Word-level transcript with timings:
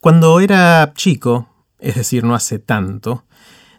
Cuando 0.00 0.38
era 0.38 0.92
chico, 0.94 1.48
es 1.80 1.96
decir, 1.96 2.22
no 2.22 2.36
hace 2.36 2.60
tanto, 2.60 3.24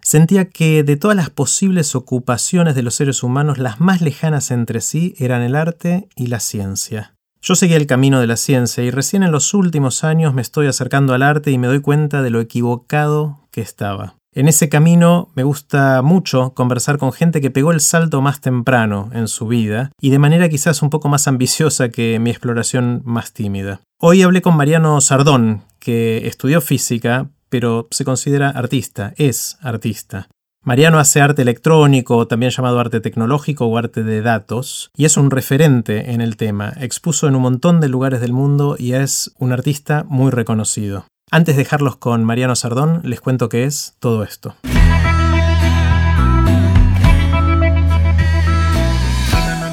sentía 0.01 0.49
que 0.49 0.83
de 0.83 0.97
todas 0.97 1.15
las 1.15 1.29
posibles 1.29 1.95
ocupaciones 1.95 2.75
de 2.75 2.83
los 2.83 2.95
seres 2.95 3.23
humanos, 3.23 3.57
las 3.57 3.79
más 3.79 4.01
lejanas 4.01 4.51
entre 4.51 4.81
sí 4.81 5.15
eran 5.17 5.41
el 5.43 5.55
arte 5.55 6.09
y 6.17 6.27
la 6.27 6.41
ciencia. 6.41 7.13
Yo 7.41 7.55
seguí 7.55 7.73
el 7.73 7.87
camino 7.87 8.19
de 8.19 8.27
la 8.27 8.35
ciencia 8.35 8.83
y 8.83 8.91
recién 8.91 9.23
en 9.23 9.31
los 9.31 9.53
últimos 9.53 10.03
años 10.03 10.33
me 10.33 10.41
estoy 10.41 10.67
acercando 10.67 11.13
al 11.13 11.23
arte 11.23 11.51
y 11.51 11.57
me 11.57 11.67
doy 11.67 11.79
cuenta 11.79 12.21
de 12.21 12.31
lo 12.31 12.41
equivocado 12.41 13.47
que 13.49 13.61
estaba. 13.61 14.15
En 14.35 14.49
ese 14.49 14.67
camino 14.67 15.29
me 15.35 15.43
gusta 15.43 16.01
mucho 16.01 16.53
conversar 16.53 16.97
con 16.97 17.13
gente 17.13 17.39
que 17.39 17.49
pegó 17.49 17.71
el 17.71 17.79
salto 17.79 18.21
más 18.21 18.41
temprano 18.41 19.09
en 19.13 19.29
su 19.29 19.47
vida 19.47 19.91
y 20.01 20.09
de 20.09 20.19
manera 20.19 20.49
quizás 20.49 20.81
un 20.81 20.89
poco 20.89 21.07
más 21.07 21.29
ambiciosa 21.29 21.89
que 21.89 22.19
mi 22.19 22.29
exploración 22.29 23.01
más 23.05 23.31
tímida. 23.31 23.79
Hoy 23.99 24.21
hablé 24.21 24.41
con 24.41 24.55
Mariano 24.55 24.99
Sardón, 25.01 25.63
que 25.79 26.27
estudió 26.27 26.61
física, 26.61 27.29
pero 27.49 27.87
se 27.91 28.05
considera 28.05 28.49
artista, 28.49 29.13
es 29.17 29.57
artista. 29.61 30.27
Mariano 30.61 30.99
hace 30.99 31.21
arte 31.21 31.41
electrónico, 31.41 32.27
también 32.27 32.51
llamado 32.51 32.79
arte 32.79 32.99
tecnológico 32.99 33.65
o 33.65 33.77
arte 33.77 34.03
de 34.03 34.21
datos, 34.21 34.91
y 34.95 35.05
es 35.05 35.15
un 35.15 35.31
referente 35.31 36.11
en 36.11 36.19
el 36.19 36.35
tema. 36.35 36.73
Expuso 36.79 37.27
en 37.27 37.35
un 37.35 37.41
montón 37.41 37.79
de 37.79 37.87
lugares 37.87 38.19
del 38.19 38.33
mundo 38.33 38.75
y 38.77 38.93
es 38.93 39.31
un 39.39 39.53
artista 39.53 40.05
muy 40.09 40.31
reconocido. 40.31 41.05
Antes 41.31 41.55
de 41.55 41.63
dejarlos 41.63 41.95
con 41.95 42.23
Mariano 42.23 42.55
Sardón, 42.55 43.01
les 43.03 43.21
cuento 43.21 43.47
qué 43.49 43.63
es 43.63 43.95
todo 43.99 44.23
esto. 44.23 44.55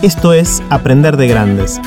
Esto 0.02 0.32
es 0.34 0.62
Aprender 0.70 1.16
de 1.16 1.26
Grandes, 1.26 1.80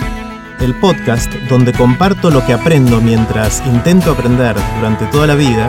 el 0.62 0.76
podcast 0.76 1.34
donde 1.50 1.74
comparto 1.74 2.30
lo 2.32 2.46
que 2.46 2.54
aprendo 2.54 3.02
mientras 3.02 3.66
intento 3.66 4.12
aprender 4.12 4.56
durante 4.78 5.06
toda 5.08 5.28
la 5.28 5.36
vida 5.36 5.68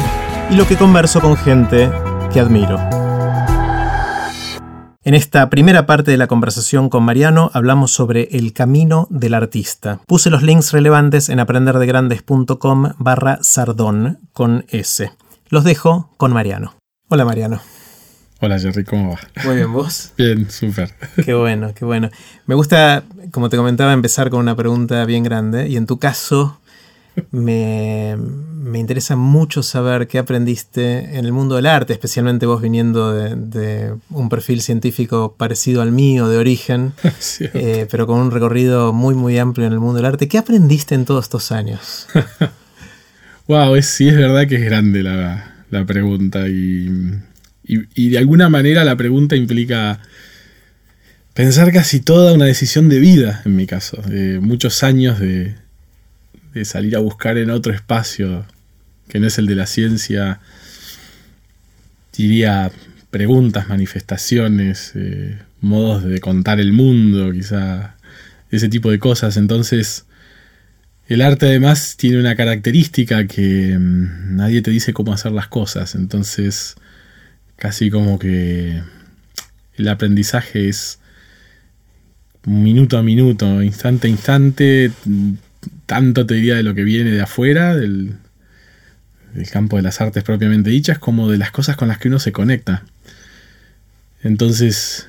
y 0.51 0.57
lo 0.57 0.67
que 0.67 0.77
converso 0.77 1.21
con 1.21 1.37
gente 1.37 1.91
que 2.33 2.41
admiro. 2.41 2.79
En 5.03 5.15
esta 5.15 5.49
primera 5.49 5.87
parte 5.87 6.11
de 6.11 6.19
la 6.19 6.27
conversación 6.27 6.91
con 6.91 7.05
Mariano 7.05 7.51
hablamos 7.55 7.91
sobre 7.91 8.29
el 8.33 8.53
camino 8.53 9.07
del 9.11 9.35
artista. 9.35 10.01
Puse 10.07 10.29
los 10.29 10.43
links 10.43 10.73
relevantes 10.73 11.31
en 11.31 11.41
aprenderdegrandes.com 11.41 12.93
barra 12.99 13.39
sardón 13.43 14.19
con 14.33 14.67
S. 14.69 15.11
Los 15.49 15.65
dejo 15.65 16.11
con 16.17 16.33
Mariano. 16.33 16.75
Hola 17.09 17.25
Mariano. 17.25 17.61
Hola 18.43 18.59
Jerry, 18.59 18.85
¿cómo 18.85 19.11
va? 19.11 19.21
Muy 19.45 19.57
bien, 19.57 19.71
¿vos? 19.71 20.13
Bien, 20.19 20.51
súper. 20.51 20.95
Qué 21.23 21.35
bueno, 21.35 21.75
qué 21.75 21.85
bueno. 21.85 22.11
Me 22.47 22.55
gusta, 22.55 23.05
como 23.33 23.51
te 23.51 23.59
comentaba, 23.59 23.93
empezar 23.93 24.31
con 24.31 24.41
una 24.41 24.57
pregunta 24.57 25.05
bien 25.05 25.25
grande 25.25 25.69
y 25.69 25.77
en 25.77 25.87
tu 25.87 25.99
caso 25.99 26.59
me, 27.33 28.17
interesa 28.73 29.15
mucho 29.15 29.63
saber 29.63 30.09
qué 30.09 30.19
aprendiste 30.19 31.19
en 31.19 31.27
el 31.27 31.33
mundo 31.33 31.57
del 31.57 31.67
arte, 31.67 31.93
especialmente 31.93 32.47
vos 32.47 32.63
viniendo 32.63 33.13
de, 33.13 33.95
un 34.09 34.31
perfil 34.31 34.63
científico 34.63 35.35
parecido 35.37 35.83
al 35.83 35.93
mío 35.93 36.27
de 36.29 36.39
origen, 36.39 36.95
eh, 37.41 37.87
pero 37.91 38.07
con 38.07 38.21
un 38.21 38.31
recorrido 38.31 38.95
muy, 38.95 39.15
muy 39.15 39.39
amplio 39.39 39.67
en 39.67 39.75
el 39.75 39.81
mundo 39.81 39.97
del 39.97 40.07
arte. 40.07 40.29
¿Qué 40.29 40.39
aprendiste 40.39 40.95
en 40.95 41.05
todos 41.05 41.27
estos 41.27 41.53
años? 41.53 42.07
wow, 43.49 43.75
es, 43.75 43.85
sí 43.85 44.09
es 44.09 44.17
verdad 44.17 44.47
que 44.49 44.57
es 44.57 44.65
grande 44.65 45.03
la, 45.03 45.85
pregunta 45.87 46.49
y, 46.49 46.89
de 47.77 48.19
alguna 48.19 48.49
manera 48.49 48.85
la 48.85 48.97
pregunta 48.97 49.37
implica 49.37 50.01
pensar 51.35 51.73
casi 51.73 52.01
toda 52.01 52.33
una 52.33 52.47
decisión 52.47 52.89
de 52.89 52.99
vida, 52.99 53.43
en 53.45 53.57
mi 53.57 53.67
caso, 53.67 54.03
de 54.03 54.41
muchos 54.41 54.83
años 54.83 55.21
de, 55.21 55.55
de 56.55 56.65
salir 56.65 56.97
a 56.97 57.01
buscar 57.01 57.39
en 57.39 57.51
otro 57.51 57.73
espacio 57.73 58.45
que 59.09 59.21
no 59.21 59.27
es 59.27 59.39
el 59.39 59.47
de 59.47 59.55
la 59.57 59.67
ciencia, 59.67 60.41
diría 62.17 62.71
preguntas, 63.11 63.69
manifestaciones, 63.69 64.93
eh, 64.95 65.39
modos 65.61 66.05
de 66.05 66.21
contar 66.21 66.61
el 66.61 66.73
mundo, 66.73 67.33
quizá 67.33 67.97
ese 68.51 68.69
tipo 68.69 68.91
de 68.91 68.99
cosas. 68.99 69.37
Entonces, 69.37 70.07
el 71.09 71.23
arte 71.23 71.47
además 71.47 71.97
tiene 71.97 72.21
una 72.21 72.37
característica 72.37 73.27
que 73.27 73.77
mm, 73.79 74.37
nadie 74.37 74.63
te 74.63 74.71
dice 74.71 74.93
cómo 74.93 75.13
hacer 75.13 75.33
las 75.33 75.49
cosas. 75.49 75.95
Entonces, 75.95 76.77
casi 77.61 77.91
como 77.91 78.19
que 78.19 78.81
el 79.77 79.89
aprendizaje 79.89 80.71
es 80.71 80.99
minuto 82.47 82.97
a 82.97 83.03
minuto, 83.03 83.63
instante 83.63 84.09
a 84.09 84.11
instante, 84.11 84.91
tanto 85.85 86.25
te 86.25 86.35
diría 86.35 86.57
de 86.57 86.63
lo 86.63 86.75
que 86.75 86.85
viene 86.85 87.11
de 87.11 87.21
afuera, 87.21 87.77
del, 87.77 88.15
campo 89.53 89.77
de 89.77 89.83
las 89.83 90.01
artes 90.01 90.25
propiamente 90.25 90.71
dichas, 90.71 90.99
como 90.99 91.31
de 91.31 91.37
las 91.37 91.51
cosas 91.51 91.77
con 91.77 91.89
las 91.89 91.99
que 91.99 92.09
uno 92.09 92.19
se 92.19 92.33
conecta. 92.33 92.83
Entonces, 94.23 95.07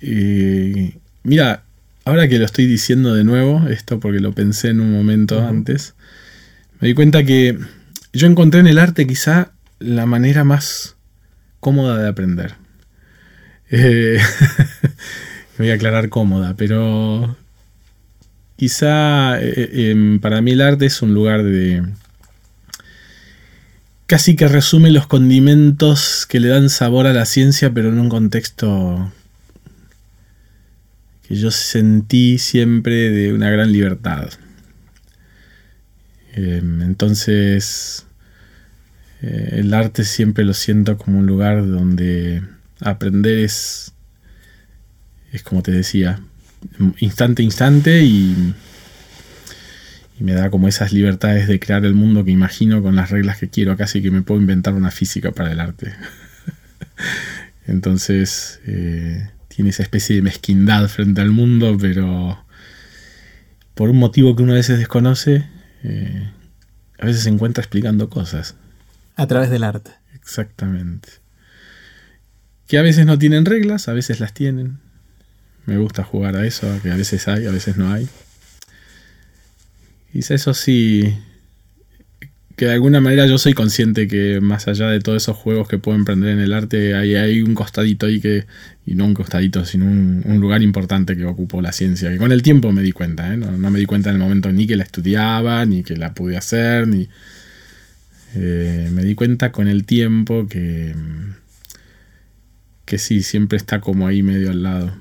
eh, 0.00 0.96
mira, 1.22 1.62
ahora 2.04 2.26
que 2.26 2.40
lo 2.40 2.44
estoy 2.44 2.66
diciendo 2.66 3.14
de 3.14 3.22
nuevo, 3.22 3.68
esto 3.68 4.00
porque 4.00 4.18
lo 4.18 4.32
pensé 4.32 4.70
en 4.70 4.80
un 4.80 4.90
momento 4.90 5.46
antes, 5.46 5.94
me 6.80 6.88
di 6.88 6.94
cuenta 6.94 7.22
que 7.22 7.56
yo 8.12 8.26
encontré 8.26 8.58
en 8.58 8.66
el 8.66 8.80
arte 8.80 9.06
quizá 9.06 9.52
la 9.78 10.06
manera 10.06 10.42
más 10.42 10.93
cómoda 11.64 11.96
de 11.96 12.06
aprender. 12.06 12.56
Eh, 13.70 14.18
voy 15.58 15.70
a 15.70 15.74
aclarar 15.74 16.10
cómoda, 16.10 16.54
pero 16.58 17.38
quizá 18.56 19.40
eh, 19.40 19.54
eh, 19.56 19.90
em, 19.90 20.20
para 20.20 20.42
mí 20.42 20.50
el 20.50 20.60
arte 20.60 20.84
es 20.84 21.00
un 21.00 21.14
lugar 21.14 21.42
de... 21.42 21.82
casi 24.04 24.36
que 24.36 24.46
resume 24.46 24.90
los 24.90 25.06
condimentos 25.06 26.26
que 26.28 26.38
le 26.38 26.48
dan 26.48 26.68
sabor 26.68 27.06
a 27.06 27.14
la 27.14 27.24
ciencia, 27.24 27.72
pero 27.72 27.88
en 27.88 27.98
un 27.98 28.10
contexto 28.10 29.10
que 31.26 31.36
yo 31.36 31.50
sentí 31.50 32.36
siempre 32.36 33.08
de 33.08 33.32
una 33.32 33.48
gran 33.48 33.72
libertad. 33.72 34.28
Em, 36.34 36.82
entonces, 36.82 38.04
eh, 39.26 39.60
el 39.60 39.72
arte 39.72 40.04
siempre 40.04 40.44
lo 40.44 40.52
siento 40.52 40.98
como 40.98 41.18
un 41.18 41.26
lugar 41.26 41.66
donde 41.66 42.42
aprender 42.80 43.38
es, 43.38 43.94
es 45.32 45.42
como 45.42 45.62
te 45.62 45.70
decía, 45.70 46.20
instante 46.98 47.40
a 47.40 47.44
instante 47.44 48.04
y, 48.04 48.54
me 50.18 50.34
da 50.34 50.50
como 50.50 50.68
esas 50.68 50.92
libertades 50.92 51.48
de 51.48 51.58
crear 51.58 51.84
el 51.84 51.94
mundo 51.94 52.24
que 52.24 52.30
imagino 52.30 52.82
con 52.82 52.96
las 52.96 53.10
reglas 53.10 53.38
que 53.38 53.48
quiero, 53.48 53.76
casi 53.76 54.00
que 54.00 54.10
me 54.10 54.22
puedo 54.22 54.40
inventar 54.40 54.74
una 54.74 54.90
física 54.90 55.32
para 55.32 55.52
el 55.52 55.58
arte. 55.58 55.92
Entonces 57.66 58.60
eh, 58.66 59.28
tiene 59.48 59.70
esa 59.70 59.82
especie 59.82 60.16
de 60.16 60.22
mezquindad 60.22 60.86
frente 60.88 61.20
al 61.20 61.30
mundo, 61.30 61.76
pero 61.80 62.44
por 63.74 63.88
un 63.88 63.96
motivo 63.96 64.36
que 64.36 64.42
uno 64.42 64.52
a 64.52 64.56
veces 64.56 64.78
desconoce, 64.78 65.46
eh, 65.82 66.30
a 66.98 67.06
veces 67.06 67.22
se 67.22 67.30
encuentra 67.30 67.62
explicando 67.62 68.08
cosas. 68.08 68.54
A 69.16 69.26
través 69.26 69.50
del 69.50 69.64
arte. 69.64 69.92
Exactamente. 70.14 71.08
Que 72.66 72.78
a 72.78 72.82
veces 72.82 73.06
no 73.06 73.18
tienen 73.18 73.44
reglas, 73.44 73.88
a 73.88 73.92
veces 73.92 74.20
las 74.20 74.32
tienen. 74.34 74.78
Me 75.66 75.78
gusta 75.78 76.02
jugar 76.02 76.36
a 76.36 76.46
eso, 76.46 76.66
que 76.82 76.90
a 76.90 76.96
veces 76.96 77.26
hay, 77.28 77.46
a 77.46 77.50
veces 77.50 77.76
no 77.76 77.92
hay. 77.92 78.08
Quizá 80.12 80.34
eso 80.34 80.54
sí, 80.54 81.14
que 82.56 82.66
de 82.66 82.72
alguna 82.72 83.00
manera 83.00 83.26
yo 83.26 83.36
soy 83.38 83.52
consciente 83.52 84.06
que 84.06 84.40
más 84.40 84.68
allá 84.68 84.88
de 84.88 85.00
todos 85.00 85.22
esos 85.22 85.36
juegos 85.36 85.66
que 85.66 85.78
puedo 85.78 85.98
emprender 85.98 86.30
en 86.30 86.38
el 86.38 86.52
arte, 86.52 86.94
hay, 86.94 87.16
hay 87.16 87.42
un 87.42 87.54
costadito 87.54 88.06
ahí 88.06 88.20
que, 88.20 88.46
y 88.86 88.94
no 88.94 89.06
un 89.06 89.14
costadito, 89.14 89.64
sino 89.64 89.86
un, 89.86 90.38
lugar 90.38 90.62
importante 90.62 91.16
que 91.16 91.24
ocupó 91.24 91.60
la 91.62 91.72
ciencia, 91.72 92.10
que 92.10 92.18
con 92.18 92.30
el 92.30 92.42
tiempo 92.42 92.70
me 92.70 92.82
di 92.82 92.92
cuenta, 92.92 93.32
¿eh? 93.32 93.36
no, 93.36 93.70
me 93.70 93.78
di 93.78 93.86
cuenta 93.86 94.10
en 94.10 94.16
el 94.16 94.22
momento 94.22 94.52
ni 94.52 94.66
que 94.66 94.76
la 94.76 94.84
estudiaba, 94.84 95.64
ni 95.66 95.82
que 95.82 95.96
la 95.96 96.14
pude 96.14 96.36
hacer, 96.36 96.86
ni... 96.86 97.08
Eh, 98.34 98.90
me 98.92 99.02
di 99.02 99.14
cuenta 99.14 99.52
con 99.52 99.68
el 99.68 99.84
tiempo 99.84 100.46
que, 100.48 100.94
que 102.84 102.98
sí, 102.98 103.22
siempre 103.22 103.56
está 103.56 103.80
como 103.80 104.06
ahí 104.06 104.22
medio 104.22 104.50
al 104.50 104.62
lado. 104.62 104.94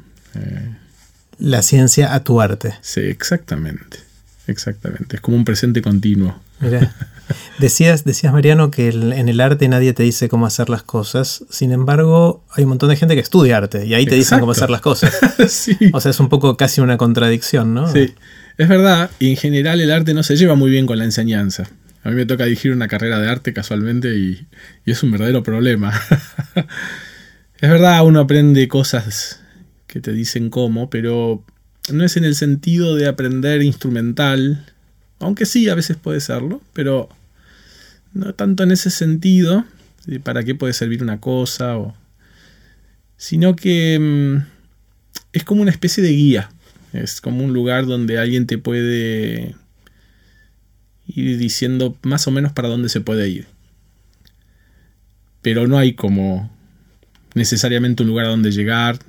La 1.39 1.61
ciencia 1.61 2.13
a 2.13 2.23
tu 2.23 2.41
arte. 2.41 2.75
Sí, 2.81 3.01
exactamente. 3.01 3.97
Exactamente. 4.47 5.17
Es 5.17 5.21
como 5.21 5.37
un 5.37 5.45
presente 5.45 5.81
continuo. 5.81 6.39
Decías, 7.57 8.03
decías, 8.03 8.33
Mariano, 8.33 8.69
que 8.69 8.89
en 8.89 9.29
el 9.29 9.39
arte 9.39 9.67
nadie 9.67 9.93
te 9.93 10.03
dice 10.03 10.27
cómo 10.27 10.45
hacer 10.45 10.69
las 10.69 10.83
cosas. 10.83 11.45
Sin 11.49 11.71
embargo, 11.71 12.43
hay 12.51 12.63
un 12.63 12.69
montón 12.69 12.89
de 12.89 12.97
gente 12.97 13.15
que 13.15 13.21
estudia 13.21 13.57
arte 13.57 13.85
y 13.85 13.93
ahí 13.93 14.05
te 14.05 14.15
dicen 14.15 14.39
cómo 14.39 14.51
hacer 14.51 14.69
las 14.69 14.81
cosas. 14.81 15.13
O 15.93 16.01
sea, 16.01 16.11
es 16.11 16.19
un 16.19 16.29
poco 16.29 16.57
casi 16.57 16.81
una 16.81 16.97
contradicción, 16.97 17.73
¿no? 17.73 17.91
Sí, 17.91 18.13
es 18.57 18.67
verdad. 18.67 19.09
Y 19.19 19.31
en 19.31 19.37
general 19.37 19.79
el 19.81 19.91
arte 19.91 20.13
no 20.13 20.23
se 20.23 20.35
lleva 20.35 20.55
muy 20.55 20.69
bien 20.69 20.85
con 20.85 20.97
la 20.97 21.05
enseñanza. 21.05 21.69
A 22.03 22.09
mí 22.09 22.15
me 22.15 22.25
toca 22.25 22.43
dirigir 22.43 22.73
una 22.73 22.89
carrera 22.89 23.19
de 23.19 23.29
arte 23.29 23.53
casualmente 23.53 24.15
y, 24.15 24.45
es 24.85 25.01
un 25.03 25.11
verdadero 25.11 25.41
problema. 25.41 25.93
es 27.61 27.69
verdad, 27.69 28.05
uno 28.05 28.19
aprende 28.19 28.67
cosas 28.67 29.41
que 29.87 30.01
te 30.01 30.11
dicen 30.11 30.49
cómo, 30.49 30.89
pero 30.89 31.43
no 31.91 32.03
es 32.03 32.17
en 32.17 32.25
el 32.25 32.35
sentido 32.35 32.95
de 32.95 33.07
aprender 33.07 33.61
instrumental, 33.61 34.65
aunque 35.19 35.45
sí, 35.45 35.69
a 35.69 35.75
veces 35.75 35.95
puede 35.95 36.19
serlo, 36.19 36.61
pero 36.73 37.07
no 38.13 38.33
tanto 38.33 38.63
en 38.63 38.71
ese 38.71 38.89
sentido, 38.89 39.65
de 40.05 40.19
para 40.19 40.43
qué 40.43 40.55
puede 40.55 40.73
servir 40.73 41.01
una 41.01 41.21
cosa, 41.21 41.77
sino 43.15 43.55
que 43.55 43.97
mm, 43.99 44.45
es 45.31 45.43
como 45.45 45.61
una 45.61 45.71
especie 45.71 46.03
de 46.03 46.11
guía, 46.11 46.51
es 46.91 47.21
como 47.21 47.45
un 47.45 47.53
lugar 47.53 47.85
donde 47.85 48.19
alguien 48.19 48.45
te 48.45 48.57
puede 48.57 49.55
ir 51.07 51.37
diciendo 51.37 51.97
más 52.03 52.27
o 52.27 52.31
menos 52.31 52.53
para 52.53 52.69
dónde 52.69 52.89
se 52.89 53.01
puede 53.01 53.29
ir. 53.29 53.47
Pero 55.41 55.67
no 55.67 55.77
hay 55.77 55.93
como 55.93 56.51
necesariamente 57.33 58.03
un 58.03 58.09
lugar 58.09 58.25
a 58.25 58.29
donde 58.29 58.51
llegar. 58.51 58.99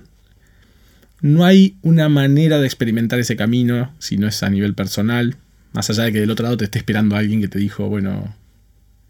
No 1.21 1.45
hay 1.45 1.77
una 1.83 2.09
manera 2.09 2.59
de 2.59 2.67
experimentar 2.67 3.19
ese 3.19 3.37
camino 3.37 3.93
si 3.99 4.17
no 4.17 4.27
es 4.27 4.43
a 4.43 4.51
nivel 4.51 4.75
personal. 4.75 5.37
Más 5.73 5.91
allá 5.91 6.05
de 6.05 6.13
que 6.13 6.21
del 6.21 6.31
otro 6.31 6.45
lado 6.45 6.57
te 6.57 6.65
esté 6.65 6.79
esperando 6.79 7.17
alguien 7.17 7.41
que 7.41 7.49
te 7.49 7.59
dijo, 7.59 7.89
bueno, 7.89 8.35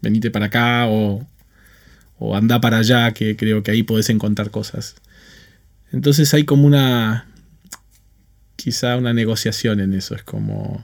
venite 0.01 0.31
para 0.31 0.47
acá 0.47 0.87
o, 0.87 1.27
o 2.17 2.35
anda 2.35 2.61
para 2.61 2.77
allá, 2.77 3.11
que 3.13 3.35
creo 3.35 3.63
que 3.63 3.71
ahí 3.71 3.83
podés 3.83 4.09
encontrar 4.09 4.51
cosas. 4.51 4.95
Entonces 5.91 6.33
hay 6.33 6.43
como 6.43 6.65
una, 6.65 7.27
quizá 8.55 8.97
una 8.97 9.13
negociación 9.13 9.79
en 9.79 9.93
eso, 9.93 10.15
es 10.15 10.23
como 10.23 10.83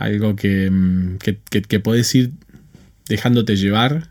algo 0.00 0.34
que, 0.34 0.70
mm, 0.70 1.18
que, 1.18 1.38
ir 2.14 2.32
dejándote 3.06 3.56
llevar 3.56 4.08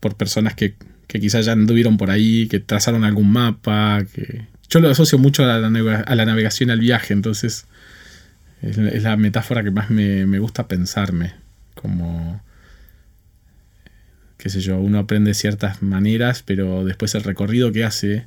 por 0.00 0.16
personas 0.16 0.54
que, 0.54 0.74
que 1.06 1.20
quizás 1.20 1.44
ya 1.44 1.52
anduvieron 1.52 1.98
por 1.98 2.10
ahí, 2.10 2.48
que 2.48 2.60
trazaron 2.60 3.04
algún 3.04 3.30
mapa, 3.30 4.04
que 4.14 4.46
yo 4.70 4.80
lo 4.80 4.88
asocio 4.88 5.18
mucho 5.18 5.44
a 5.44 5.58
la, 5.58 5.98
a 6.00 6.14
la 6.14 6.24
navegación 6.24 6.70
al 6.70 6.80
viaje, 6.80 7.12
entonces 7.12 7.66
es, 8.62 8.78
la 9.02 9.16
metáfora 9.16 9.62
que 9.62 9.70
más 9.70 9.90
me, 9.90 10.24
me 10.24 10.38
gusta 10.38 10.66
pensarme, 10.66 11.34
como 11.74 12.42
qué 14.38 14.48
sé 14.48 14.60
yo, 14.60 14.78
uno 14.78 14.98
aprende 14.98 15.34
ciertas 15.34 15.82
maneras, 15.82 16.42
pero 16.42 16.86
después 16.86 17.14
el 17.14 17.22
recorrido 17.22 17.72
que 17.72 17.84
hace 17.84 18.26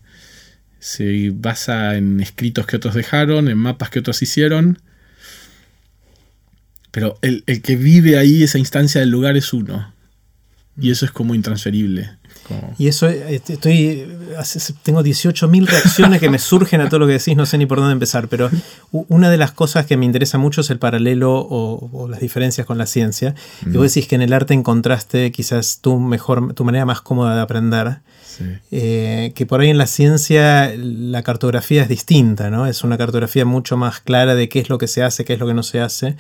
se 0.78 1.32
basa 1.34 1.98
en 1.98 2.20
escritos 2.20 2.68
que 2.68 2.76
otros 2.76 2.94
dejaron, 2.94 3.48
en 3.48 3.58
mapas 3.58 3.90
que 3.90 4.00
otros 4.00 4.22
hicieron. 4.22 4.78
Pero 6.94 7.18
el, 7.24 7.44
que 7.64 7.76
vive 7.76 8.20
ahí 8.20 8.44
esa 8.44 8.60
instancia 8.60 9.02
del 9.02 9.10
lugar 9.10 9.36
es 9.36 9.52
uno. 9.52 9.92
Y 10.80 10.92
eso 10.92 11.06
es 11.06 11.12
como 11.12 11.34
intransferible. 11.34 12.12
Y 12.78 12.88
eso, 12.88 13.08
este, 13.08 13.54
estoy, 13.54 14.08
tengo 14.84 15.02
18.000 15.02 15.66
reacciones 15.66 16.20
que 16.20 16.30
me 16.30 16.38
surgen 16.38 16.82
a 16.82 16.90
todo 16.90 17.00
lo 17.00 17.08
que 17.08 17.14
decís, 17.14 17.36
no 17.36 17.48
sé 17.48 17.58
ni 17.58 17.66
por 17.66 17.80
dónde 17.80 17.94
empezar, 17.94 18.28
pero 18.28 18.52
una 18.92 19.32
de 19.32 19.38
las 19.38 19.52
cosas 19.52 19.88
que 19.88 19.98
me 19.98 20.06
interesa 20.06 20.38
mucho 20.38 20.62
es 20.62 20.70
el 20.70 20.78
paralelo 20.78 21.34
o, 21.36 22.08
las 22.08 22.20
diferencias 22.20 22.68
con 22.68 22.78
la 22.78 22.86
ciencia. 22.86 23.34
Y 23.66 23.76
vos 23.78 23.92
decís 23.92 24.08
que 24.08 24.14
en 24.14 24.22
el 24.22 24.32
arte 24.32 24.54
encontraste 24.54 25.32
quizás 25.32 25.80
tu, 25.82 26.00
mejor, 26.00 26.54
tu 26.54 26.64
manera 26.64 26.86
más 26.86 27.02
cómoda 27.02 27.36
de 27.36 27.42
aprender. 27.42 28.02
Eh, 28.72 29.32
que 29.36 29.46
por 29.46 29.62
ahí 29.62 29.70
en 29.70 29.78
la 29.78 29.88
ciencia 29.88 30.74
la 30.76 31.24
cartografía 31.24 31.82
es 31.84 31.90
distinta, 31.90 32.50
¿no? 32.50 32.66
Es 32.66 32.84
una 32.84 32.98
cartografía 32.98 33.46
mucho 33.46 33.78
más 33.78 34.00
clara 34.00 34.36
de 34.36 34.50
qué 34.50 34.60
es 34.60 34.70
lo 34.70 34.78
que 34.78 34.88
se 34.88 35.04
hace, 35.04 35.26
qué 35.26 35.34
es 35.34 35.40
lo 35.40 35.48
que 35.48 35.54
no 35.54 35.64
se 35.64 35.80
hace. 35.80 36.16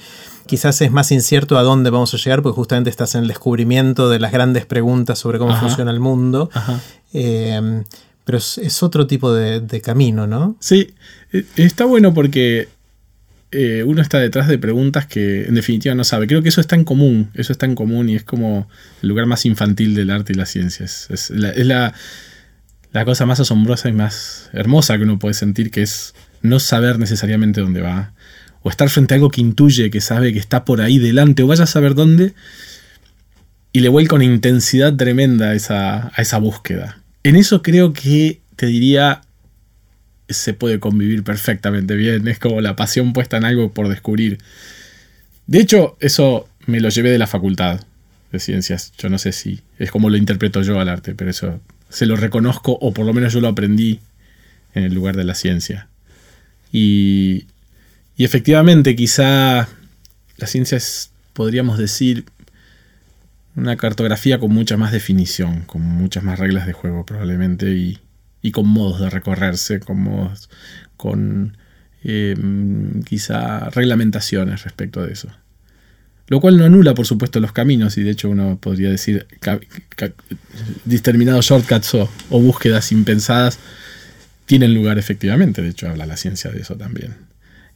Quizás 0.45 0.81
es 0.81 0.91
más 0.91 1.11
incierto 1.11 1.57
a 1.57 1.63
dónde 1.63 1.89
vamos 1.89 2.13
a 2.13 2.17
llegar, 2.17 2.41
porque 2.41 2.55
justamente 2.55 2.89
estás 2.89 3.15
en 3.15 3.21
el 3.21 3.27
descubrimiento 3.27 4.09
de 4.09 4.19
las 4.19 4.31
grandes 4.31 4.65
preguntas 4.65 5.19
sobre 5.19 5.39
cómo 5.39 5.55
funciona 5.59 5.91
el 5.91 5.99
mundo. 5.99 6.49
Eh, 7.13 7.83
pero 8.25 8.37
es, 8.37 8.83
otro 8.83 9.05
tipo 9.07 9.33
de, 9.33 9.81
camino, 9.81 10.27
¿no? 10.27 10.55
Sí, 10.59 10.93
e, 11.31 11.45
está 11.57 11.85
bueno 11.85 12.13
porque 12.13 12.69
eh, 13.53 13.83
uno 13.83 14.01
está 14.01 14.19
detrás 14.19 14.47
de 14.47 14.57
preguntas 14.57 15.05
que 15.05 15.45
en 15.45 15.53
definitiva 15.53 15.93
no 15.93 16.03
sabe. 16.03 16.25
Creo 16.25 16.41
que 16.41 16.49
eso 16.49 16.59
está 16.59 16.75
en 16.75 16.83
común, 16.83 17.29
eso 17.35 17.51
está 17.51 17.67
en 17.67 17.75
común 17.75 18.09
y 18.09 18.15
es 18.15 18.23
como 18.23 18.67
el 19.03 19.09
lugar 19.09 19.27
más 19.27 19.45
infantil 19.45 19.93
del 19.93 20.09
arte 20.09 20.33
y 20.33 20.35
la 20.35 20.47
ciencia. 20.47 20.85
Es, 20.85 21.29
la, 21.29 21.93
cosa 23.05 23.27
más 23.27 23.39
asombrosa 23.39 23.89
y 23.89 23.93
más 23.93 24.49
hermosa 24.53 24.97
que 24.97 25.03
uno 25.03 25.19
puede 25.19 25.35
sentir, 25.35 25.69
que 25.69 25.83
es 25.83 26.15
no 26.41 26.59
saber 26.59 26.97
necesariamente 26.97 27.61
dónde 27.61 27.81
va, 27.81 28.13
o 28.63 28.69
estar 28.69 28.89
frente 28.89 29.13
a 29.13 29.15
algo 29.15 29.29
que 29.29 29.41
intuye, 29.41 29.91
que 29.91 30.01
sabe 30.01 30.33
que 30.33 30.39
está 30.39 30.65
por 30.65 30.81
ahí 30.81 30.97
delante, 30.97 31.43
o 31.43 31.47
vaya 31.47 31.65
a 31.65 31.67
saber 31.67 31.93
dónde, 31.93 32.33
y 33.71 33.81
le 33.81 33.89
vuelca 33.89 34.15
una 34.15 34.25
intensidad 34.25 34.95
tremenda 34.95 35.53
esa, 35.53 36.11
a 36.15 36.21
esa 36.21 36.39
búsqueda. 36.39 37.01
En 37.23 37.35
eso 37.35 37.61
creo 37.61 37.93
que 37.93 38.41
te 38.55 38.65
diría 38.65 39.21
se 40.33 40.53
puede 40.53 40.79
convivir 40.79 41.23
perfectamente 41.23 41.95
bien. 41.95 42.27
Es 42.27 42.39
como 42.39 42.61
la 42.61 42.75
pasión 42.75 43.13
puesta 43.13 43.37
en 43.37 43.45
algo 43.45 43.71
por 43.71 43.89
descubrir. 43.89 44.39
De 45.47 45.59
hecho, 45.59 45.97
eso 45.99 46.47
me 46.65 46.79
lo 46.79 46.89
llevé 46.89 47.09
de 47.11 47.17
la 47.17 47.27
facultad 47.27 47.81
de 48.31 48.39
ciencias. 48.39 48.93
Yo 48.97 49.09
no 49.09 49.17
sé 49.17 49.31
si 49.31 49.61
es 49.79 49.91
como 49.91 50.09
lo 50.09 50.17
interpreto 50.17 50.61
yo 50.61 50.79
al 50.79 50.89
arte, 50.89 51.15
pero 51.15 51.29
eso 51.31 51.59
se 51.89 52.05
lo 52.05 52.15
reconozco 52.15 52.77
o 52.81 52.93
por 52.93 53.05
lo 53.05 53.13
menos 53.13 53.33
yo 53.33 53.41
lo 53.41 53.47
aprendí 53.47 53.99
en 54.73 54.83
el 54.83 54.93
lugar 54.93 55.15
de 55.15 55.23
la 55.23 55.35
ciencia. 55.35 55.87
Y, 56.71 57.45
y 58.17 58.23
efectivamente, 58.23 58.95
quizá 58.95 59.67
la 60.37 60.47
ciencia 60.47 60.77
es, 60.77 61.11
podríamos 61.33 61.77
decir, 61.77 62.25
una 63.55 63.77
cartografía 63.77 64.39
con 64.39 64.51
mucha 64.51 64.77
más 64.77 64.91
definición, 64.91 65.61
con 65.61 65.81
muchas 65.81 66.23
más 66.23 66.39
reglas 66.39 66.65
de 66.65 66.73
juego 66.73 67.05
probablemente 67.05 67.69
y, 67.71 67.99
y 68.43 68.51
con 68.51 68.67
modos 68.67 68.99
de 68.99 69.09
recorrerse, 69.09 69.79
con 69.79 70.01
modos, 70.01 70.49
con 70.97 71.57
eh, 72.03 72.35
quizá 73.05 73.69
reglamentaciones 73.71 74.63
respecto 74.63 75.03
de 75.03 75.13
eso. 75.13 75.29
Lo 76.27 76.39
cual 76.39 76.57
no 76.57 76.65
anula, 76.65 76.93
por 76.93 77.05
supuesto, 77.05 77.39
los 77.39 77.53
caminos, 77.53 77.97
y 77.97 78.03
de 78.03 78.11
hecho 78.11 78.29
uno 78.29 78.57
podría 78.61 78.89
decir 78.89 79.25
determinados 80.85 81.45
shortcuts 81.45 81.95
o, 81.95 82.09
búsquedas 82.29 82.91
impensadas 82.91 83.59
tienen 84.45 84.73
lugar 84.73 84.99
efectivamente, 84.99 85.61
de 85.61 85.69
hecho 85.69 85.87
habla 85.89 86.05
la 86.05 86.17
ciencia 86.17 86.51
de 86.51 86.61
eso 86.61 86.75
también. 86.75 87.15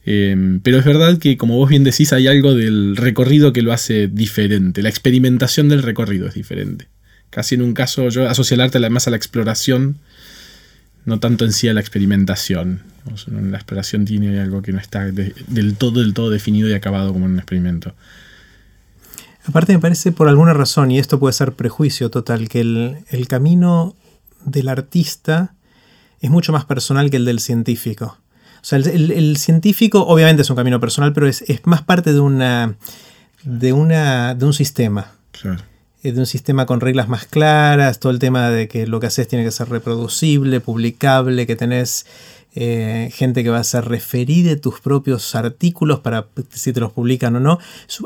Em, 0.04 0.60
pero 0.60 0.78
es 0.78 0.84
verdad 0.84 1.18
que, 1.18 1.36
como 1.36 1.56
vos 1.56 1.68
bien 1.68 1.84
decís, 1.84 2.12
hay 2.12 2.26
algo 2.26 2.54
del 2.54 2.96
recorrido 2.96 3.52
que 3.52 3.62
lo 3.62 3.72
hace 3.72 4.06
diferente, 4.06 4.82
la 4.82 4.90
experimentación 4.90 5.68
del 5.68 5.82
recorrido 5.82 6.28
es 6.28 6.34
diferente. 6.34 6.88
Casi 7.30 7.54
en 7.54 7.62
un 7.62 7.74
caso 7.74 8.08
yo 8.08 8.28
asocio 8.28 8.54
el 8.54 8.60
arte 8.60 8.78
además 8.78 9.06
a 9.06 9.10
la 9.10 9.16
exploración 9.16 9.98
no 11.04 11.20
tanto 11.20 11.44
en 11.44 11.52
sí 11.52 11.68
a 11.68 11.74
la 11.74 11.80
experimentación. 11.80 12.82
La 13.26 13.56
exploración 13.56 14.04
tiene 14.04 14.38
algo 14.40 14.60
que 14.60 14.72
no 14.72 14.78
está 14.78 15.04
del 15.04 15.76
todo, 15.76 16.00
del 16.00 16.12
todo 16.12 16.30
definido 16.30 16.68
y 16.68 16.74
acabado 16.74 17.12
como 17.12 17.26
en 17.26 17.32
un 17.32 17.38
experimento. 17.38 17.94
Aparte 19.46 19.72
me 19.72 19.78
parece 19.78 20.12
por 20.12 20.28
alguna 20.28 20.52
razón, 20.52 20.90
y 20.90 20.98
esto 20.98 21.18
puede 21.18 21.32
ser 21.32 21.52
prejuicio 21.54 22.10
total, 22.10 22.50
que 22.50 22.60
el, 22.60 23.28
camino 23.28 23.96
del 24.44 24.68
artista 24.68 25.54
es 26.20 26.28
mucho 26.30 26.52
más 26.52 26.66
personal 26.66 27.08
que 27.10 27.16
el 27.16 27.24
del 27.24 27.40
científico. 27.40 28.18
O 28.60 28.64
sea, 28.64 28.78
el, 28.78 29.36
científico 29.38 30.04
obviamente 30.06 30.42
es 30.42 30.50
un 30.50 30.56
camino 30.56 30.80
personal, 30.80 31.14
pero 31.14 31.26
es, 31.26 31.42
es 31.42 31.64
más 31.64 31.80
parte 31.80 32.12
de 32.12 32.20
una, 32.20 32.76
de 33.44 33.72
una 33.72 34.34
de 34.34 34.44
un 34.44 34.52
sistema. 34.52 35.12
Claro. 35.30 35.62
Eh, 36.04 36.12
de 36.12 36.20
un 36.20 36.26
sistema 36.26 36.64
con 36.64 36.80
reglas 36.80 37.08
más 37.08 37.26
claras, 37.26 37.98
todo 37.98 38.12
el 38.12 38.20
tema 38.20 38.50
de 38.50 38.68
que 38.68 38.86
lo 38.86 39.00
que 39.00 39.08
haces 39.08 39.26
tiene 39.26 39.44
que 39.44 39.50
ser 39.50 39.68
reproducible, 39.68 40.60
publicable, 40.60 41.44
que 41.44 41.56
tenés 41.56 42.06
eh, 42.54 43.10
gente 43.12 43.42
que 43.42 43.50
va 43.50 43.58
a 43.58 43.64
ser 43.64 43.84
referida 43.84 44.50
de 44.50 44.56
tus 44.56 44.80
propios 44.80 45.34
artículos 45.34 45.98
para 45.98 46.26
si 46.50 46.72
te 46.72 46.78
los 46.78 46.92
publican 46.92 47.34
o 47.34 47.40
no. 47.40 47.58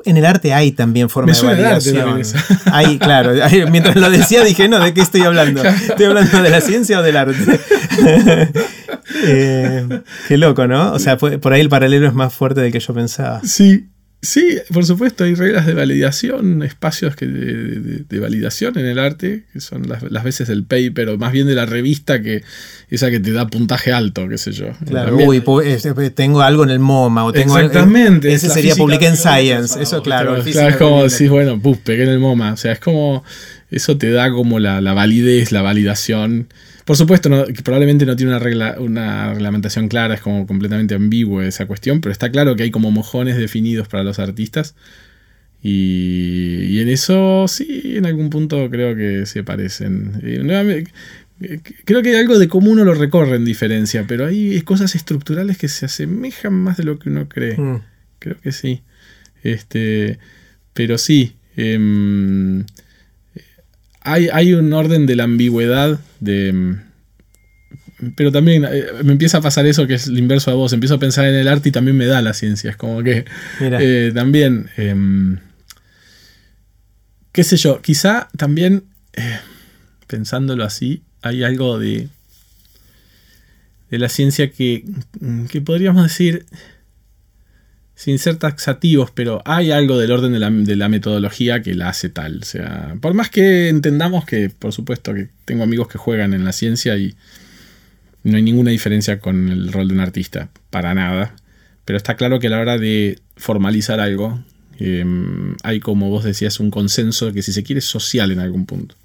En 0.07 0.17
el 0.17 0.25
arte 0.25 0.55
hay 0.55 0.73
también 0.73 1.11
forma 1.11 1.35
de 1.35 1.43
validación. 1.43 2.23
Hay, 2.73 2.99
claro, 2.99 3.33
mientras 3.71 3.97
lo 3.97 4.11
decía 4.11 4.43
dije, 4.43 4.69
no, 4.69 4.81
¿de 4.81 4.95
qué 4.95 5.03
estoy 5.03 5.23
hablando? 5.23 5.63
¿Estoy 5.63 6.07
hablando 6.07 6.43
de 6.43 6.51
la 6.51 6.61
ciencia 6.61 6.99
o 6.99 7.03
del 7.03 7.17
arte? 7.17 7.37
Eh, 9.25 9.87
qué 10.27 10.37
loco, 10.37 10.67
¿no? 10.67 10.93
O 10.93 10.99
sea, 10.99 11.17
por 11.17 11.53
ahí 11.53 11.61
el 11.61 11.69
paralelo 11.69 12.09
es 12.09 12.15
más 12.15 12.33
fuerte 12.33 12.61
del 12.61 12.73
que 12.73 12.81
yo 12.81 12.95
pensaba. 12.95 13.41
Sí, 13.45 13.89
Sí, 14.25 14.57
por 14.73 14.87
supuesto, 14.87 15.25
hay 15.25 15.35
reglas 15.35 15.67
de 15.67 15.75
validación, 15.75 16.63
espacios 16.63 17.17
que 17.17 17.27
de, 17.27 18.19
validación 18.21 18.79
en 18.79 18.87
el 18.87 19.01
arte, 19.01 19.43
que 19.53 19.61
son 19.61 19.89
las, 19.89 20.23
veces 20.23 20.47
del 20.47 20.63
paper 20.63 21.09
o 21.09 21.19
más 21.19 21.33
bien 21.33 21.49
de 21.49 21.57
la 21.57 21.67
revista, 21.67 22.23
que 22.23 22.45
esa 22.89 23.11
que 23.11 23.19
te 23.19 23.33
da 23.33 23.49
puntaje 23.49 23.93
alto, 23.93 24.29
qué 24.29 24.39
sé 24.39 24.53
yo. 24.53 24.67
Claro, 24.87 25.17
uy, 25.17 25.43
este, 25.65 25.93
tengo 26.11 26.41
algo 26.41 26.63
en 26.63 26.71
el 26.71 26.79
MoMA 26.79 27.25
o 27.25 27.33
tengo 27.33 27.59
Exactamente. 27.59 28.33
ese 28.33 28.49
sería 28.49 28.77
Public 28.77 29.03
en 29.03 29.17
Science, 29.17 29.83
eso 29.83 30.05
claro. 30.05 30.41
Claro, 30.41 30.69
es 30.69 30.77
como 30.77 31.03
decir, 31.03 31.29
bueno, 31.29 31.61
puf, 31.61 31.79
pegué 31.79 32.05
en 32.05 32.11
el 32.11 32.21
MoMA, 32.21 32.53
o 32.53 32.57
sea, 32.57 32.71
es 32.71 32.79
como, 32.79 33.25
eso 33.73 33.99
te 33.99 34.13
da 34.13 34.31
como 34.31 34.61
la, 34.61 34.81
la 34.81 34.95
validez, 34.95 35.51
la 35.51 35.63
validación. 35.63 36.47
Por 36.85 36.97
supuesto, 36.97 37.31
probablemente 37.65 38.07
no 38.07 38.17
tiene 38.17 38.33
una, 38.33 38.39
regla, 38.39 38.77
una 38.79 39.33
reglamentación 39.33 39.89
clara, 39.89 40.15
es 40.15 40.21
como 40.21 40.47
completamente 40.47 40.95
ambiguo 40.95 41.43
esa 41.43 41.67
cuestión, 41.67 42.01
pero 42.01 42.13
está 42.13 42.31
claro 42.31 42.57
que 42.57 42.65
hay 42.65 42.71
como 42.71 42.91
mojones 42.91 43.37
definidos 43.37 43.89
para 43.89 44.03
los 44.03 44.19
artistas. 44.19 44.75
Y, 45.63 46.81
en 46.81 46.89
eso 46.89 47.47
sí, 47.47 47.95
en 47.97 48.07
algún 48.07 48.31
punto 48.31 48.69
creo 48.69 48.97
que 48.97 49.27
se 49.27 49.45
parecen. 49.45 50.21
creo 51.85 52.03
que 52.03 52.09
hay 52.11 52.17
algo 52.17 52.39
de 52.39 52.49
cómo 52.49 52.71
uno 52.71 52.85
lo 52.85 52.95
recorre 52.95 53.37
en 53.37 53.45
diferencia, 53.45 54.05
pero 54.09 54.27
hay 54.27 54.61
cosas 54.63 54.95
estructurales 54.97 55.59
que 55.59 55.69
se 55.69 55.87
asemejan 55.87 56.55
más 56.55 56.79
de 56.79 56.85
lo 56.85 56.99
que 56.99 57.11
uno 57.11 57.29
cree. 57.29 57.57
Mm. 57.57 57.81
Creo 58.19 58.37
que 58.41 58.51
sí. 58.51 58.83
Este, 59.45 60.19
pero 60.75 60.99
sí, 60.99 61.37
Em, 61.57 62.65
hay, 64.05 64.29
hay, 64.33 64.55
un 64.55 64.73
orden 64.73 65.07
de 65.07 65.17
la 65.17 65.25
ambigüedad 65.25 66.01
de... 66.21 66.77
Pero 68.17 68.33
también 68.33 68.65
eh, 68.65 68.87
me 69.05 69.13
empieza 69.13 69.39
a 69.39 69.41
pasar 69.41 69.65
eso 69.67 69.87
que 69.87 69.95
es 69.95 70.09
el 70.09 70.19
inverso 70.19 70.51
a 70.51 70.55
vos. 70.55 70.73
Empiezo 70.73 70.95
a 70.95 70.99
pensar 70.99 71.25
en 71.27 71.35
el 71.35 71.47
arte 71.47 71.69
y 71.69 71.73
también 71.73 71.97
me 71.97 72.07
da 72.07 72.21
la 72.21 72.35
ciencia. 72.35 72.71
Es 72.71 72.77
como 72.77 73.03
que 73.03 73.25
eh, 73.61 74.11
también... 74.15 74.71
Em, 74.77 75.39
qué 77.33 77.45
sé 77.45 77.57
yo, 77.57 77.81
quizá 77.81 78.29
también, 78.37 78.85
eh, 79.15 79.39
pensándolo 80.07 80.65
así, 80.65 81.03
hay 81.23 81.43
algo 81.43 81.79
de, 81.79 82.09
de 83.91 83.99
la 83.99 84.09
ciencia 84.09 84.51
que, 84.51 84.85
que 85.51 85.61
podríamos 85.61 86.03
decir 86.03 86.47
sin 87.95 88.19
ser 88.19 88.37
taxativos, 88.37 89.11
pero 89.11 89.43
hay 89.45 89.71
algo 89.71 89.99
del 89.99 90.13
orden 90.13 90.33
de 90.65 90.77
la, 90.77 90.89
metodología 90.89 91.63
que 91.63 91.75
la 91.75 91.89
hace 91.89 92.09
tal. 92.09 92.41
O 92.43 92.45
sea, 92.45 92.97
por 93.01 93.15
más 93.15 93.31
que 93.31 93.69
entendamos 93.69 94.25
que, 94.25 94.51
por 94.51 94.73
supuesto, 94.73 95.15
que 95.15 95.29
tengo 95.45 95.63
amigos 95.63 95.89
que 95.89 95.99
juegan 95.99 96.35
en 96.35 96.45
la 96.45 96.53
ciencia 96.53 96.97
y 96.97 97.15
no 98.25 98.37
hay 98.37 98.43
ninguna 98.43 98.71
diferencia 98.71 99.21
con 99.21 99.49
el 99.49 99.73
rol 99.73 99.89
de 99.89 99.95
un 99.95 100.01
artista, 100.01 100.49
para 100.71 100.95
nada. 100.95 101.35
Pero 101.85 101.97
está 101.97 102.17
claro 102.17 102.41
que 102.41 102.47
a 102.47 102.51
la 102.51 102.61
hora 102.61 102.79
de 102.79 103.19
formalizar 103.37 104.01
algo, 104.01 104.43
em, 104.79 105.57
hay, 105.63 105.81
como 105.81 106.09
vos 106.09 106.25
decías, 106.25 106.61
un 106.61 106.71
consenso 106.71 107.33
que 107.33 107.43
si 107.43 107.53
se 107.53 107.63
quiere 107.63 107.81
es 107.81 107.85
social 107.85 108.31
en 108.31 108.39
algún 108.39 108.67
punto. 108.67 108.97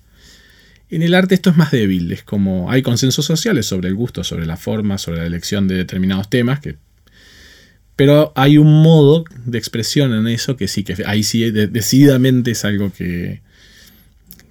En 0.89 1.01
el 1.01 1.13
arte 1.13 1.35
esto 1.35 1.49
es 1.49 1.57
más 1.57 1.71
débil, 1.71 2.11
es 2.13 2.23
como 2.23 2.71
hay 2.71 2.81
consensos 2.81 3.25
sociales 3.25 3.65
sobre 3.65 3.89
el 3.89 3.95
gusto, 3.95 4.23
sobre 4.23 4.45
la 4.45 4.55
forma, 4.55 4.97
sobre 4.97 5.19
la 5.19 5.25
elección 5.25 5.67
de 5.67 5.75
determinados 5.75 6.29
temas, 6.29 6.61
que 6.61 6.77
pero 7.97 8.31
hay 8.35 8.59
un 8.59 8.81
modo 8.83 9.25
de 9.45 9.57
expresión 9.57 10.13
en 10.13 10.27
eso 10.27 10.55
que 10.55 10.67
sí, 10.67 10.83
que 10.83 11.03
ahí 11.05 11.23
sí 11.23 11.49
decididamente 11.49 12.51
es 12.51 12.63
algo 12.63 12.93
que, 12.93 13.41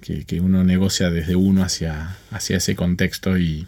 que, 0.01 0.41
uno 0.41 0.65
negocia 0.65 1.09
desde 1.09 1.35
uno 1.37 1.63
hacia, 1.63 2.17
hacia 2.29 2.57
ese 2.57 2.75
contexto 2.75 3.37
y, 3.37 3.65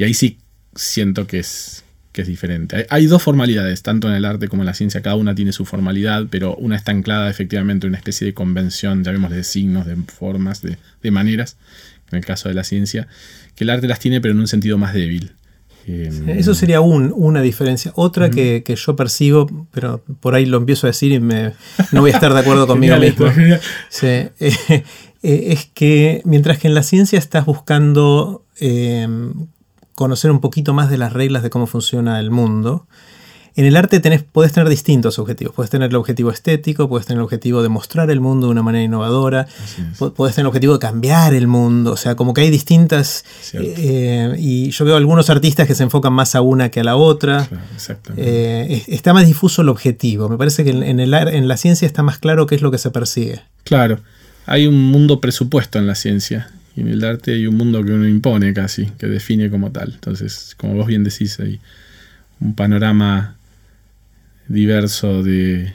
ahí 0.00 0.12
sí 0.12 0.38
siento 0.74 1.28
que 1.28 1.38
es, 1.38 1.84
que 2.10 2.22
es 2.22 2.28
diferente. 2.28 2.84
Hay, 2.90 3.06
dos 3.06 3.22
formalidades, 3.22 3.82
tanto 3.82 4.08
en 4.08 4.14
el 4.14 4.24
arte 4.24 4.48
como 4.48 4.62
en 4.62 4.66
la 4.66 4.74
ciencia, 4.74 5.02
cada 5.02 5.14
una 5.14 5.36
tiene 5.36 5.52
su 5.52 5.64
formalidad, 5.64 6.26
pero 6.28 6.56
una 6.56 6.74
está 6.74 6.90
anclada 6.90 7.30
efectivamente 7.30 7.86
en 7.86 7.92
una 7.92 7.98
especie 7.98 8.26
de 8.26 8.34
convención, 8.34 9.04
llamémosle 9.04 9.36
de 9.36 9.44
signos, 9.44 9.86
de 9.86 9.94
formas, 9.96 10.62
de, 10.62 10.78
de 11.00 11.10
maneras, 11.12 11.56
en 12.10 12.18
el 12.18 12.24
caso 12.24 12.48
de 12.48 12.56
la 12.56 12.64
ciencia, 12.64 13.06
que 13.54 13.62
el 13.62 13.70
arte 13.70 13.86
las 13.86 14.00
tiene 14.00 14.20
pero 14.20 14.34
en 14.34 14.40
un 14.40 14.48
sentido 14.48 14.78
más 14.78 14.94
débil. 14.94 15.30
Eso 15.86 16.54
sería 16.54 16.80
una 16.80 17.42
diferencia. 17.42 17.92
Otra 17.94 18.30
que, 18.30 18.62
yo 18.76 18.96
percibo, 18.96 19.46
pero 19.70 20.02
por 20.20 20.34
ahí 20.34 20.44
lo 20.44 20.56
empiezo 20.58 20.86
a 20.86 20.90
decir 20.90 21.12
y 21.12 21.20
me, 21.20 21.52
no 21.92 22.00
voy 22.00 22.10
a 22.10 22.14
estar 22.14 22.34
de 22.34 22.40
acuerdo 22.40 22.66
conmigo 22.66 22.96
mismo. 22.96 23.26
Eh, 24.02 24.30
eh, 24.40 24.82
es 25.22 25.70
que 25.72 26.22
mientras 26.24 26.58
que 26.58 26.68
en 26.68 26.74
la 26.74 26.82
ciencia 26.82 27.18
estás 27.18 27.46
buscando 27.46 28.44
eh, 28.60 29.06
conocer 29.94 30.30
un 30.30 30.40
poquito 30.40 30.74
más 30.74 30.90
de 30.90 30.98
las 30.98 31.12
reglas 31.12 31.42
de 31.42 31.50
cómo 31.50 31.66
funciona 31.66 32.18
el 32.18 32.30
mundo, 32.30 32.86
en 33.56 33.64
el 33.64 33.74
arte 33.76 34.00
tenés, 34.00 34.22
podés 34.22 34.52
tener 34.52 34.68
distintos 34.68 35.18
objetivos. 35.18 35.54
Puedes 35.54 35.70
tener 35.70 35.88
el 35.88 35.96
objetivo 35.96 36.30
estético, 36.30 36.90
puedes 36.90 37.06
tener 37.06 37.20
el 37.20 37.24
objetivo 37.24 37.62
de 37.62 37.70
mostrar 37.70 38.10
el 38.10 38.20
mundo 38.20 38.48
de 38.48 38.52
una 38.52 38.62
manera 38.62 38.84
innovadora, 38.84 39.48
puedes 39.98 40.34
tener 40.34 40.44
el 40.44 40.48
objetivo 40.48 40.74
de 40.74 40.78
cambiar 40.78 41.32
el 41.32 41.46
mundo. 41.46 41.92
O 41.92 41.96
sea, 41.96 42.16
como 42.16 42.34
que 42.34 42.42
hay 42.42 42.50
distintas. 42.50 43.24
Eh, 43.54 44.36
y 44.38 44.70
yo 44.70 44.84
veo 44.84 44.96
algunos 44.96 45.30
artistas 45.30 45.66
que 45.66 45.74
se 45.74 45.84
enfocan 45.84 46.12
más 46.12 46.34
a 46.34 46.42
una 46.42 46.68
que 46.68 46.80
a 46.80 46.84
la 46.84 46.96
otra. 46.96 47.48
Eh, 48.18 48.84
está 48.88 49.14
más 49.14 49.26
difuso 49.26 49.62
el 49.62 49.70
objetivo. 49.70 50.28
Me 50.28 50.36
parece 50.36 50.62
que 50.62 50.70
en, 50.70 51.00
el, 51.00 51.14
en 51.14 51.48
la 51.48 51.56
ciencia 51.56 51.86
está 51.86 52.02
más 52.02 52.18
claro 52.18 52.46
qué 52.46 52.56
es 52.56 52.62
lo 52.62 52.70
que 52.70 52.78
se 52.78 52.90
persigue. 52.90 53.40
Claro. 53.64 54.00
Hay 54.44 54.66
un 54.66 54.82
mundo 54.82 55.18
presupuesto 55.20 55.78
en 55.78 55.86
la 55.86 55.94
ciencia. 55.94 56.50
Y 56.76 56.82
en 56.82 56.88
el 56.88 57.02
arte 57.04 57.32
hay 57.32 57.46
un 57.46 57.56
mundo 57.56 57.82
que 57.82 57.90
uno 57.90 58.06
impone 58.06 58.52
casi, 58.52 58.84
que 58.98 59.06
define 59.06 59.48
como 59.48 59.72
tal. 59.72 59.92
Entonces, 59.94 60.54
como 60.58 60.74
vos 60.74 60.86
bien 60.86 61.04
decís, 61.04 61.40
hay 61.40 61.58
un 62.38 62.54
panorama 62.54 63.36
diverso 64.48 65.22
de, 65.22 65.74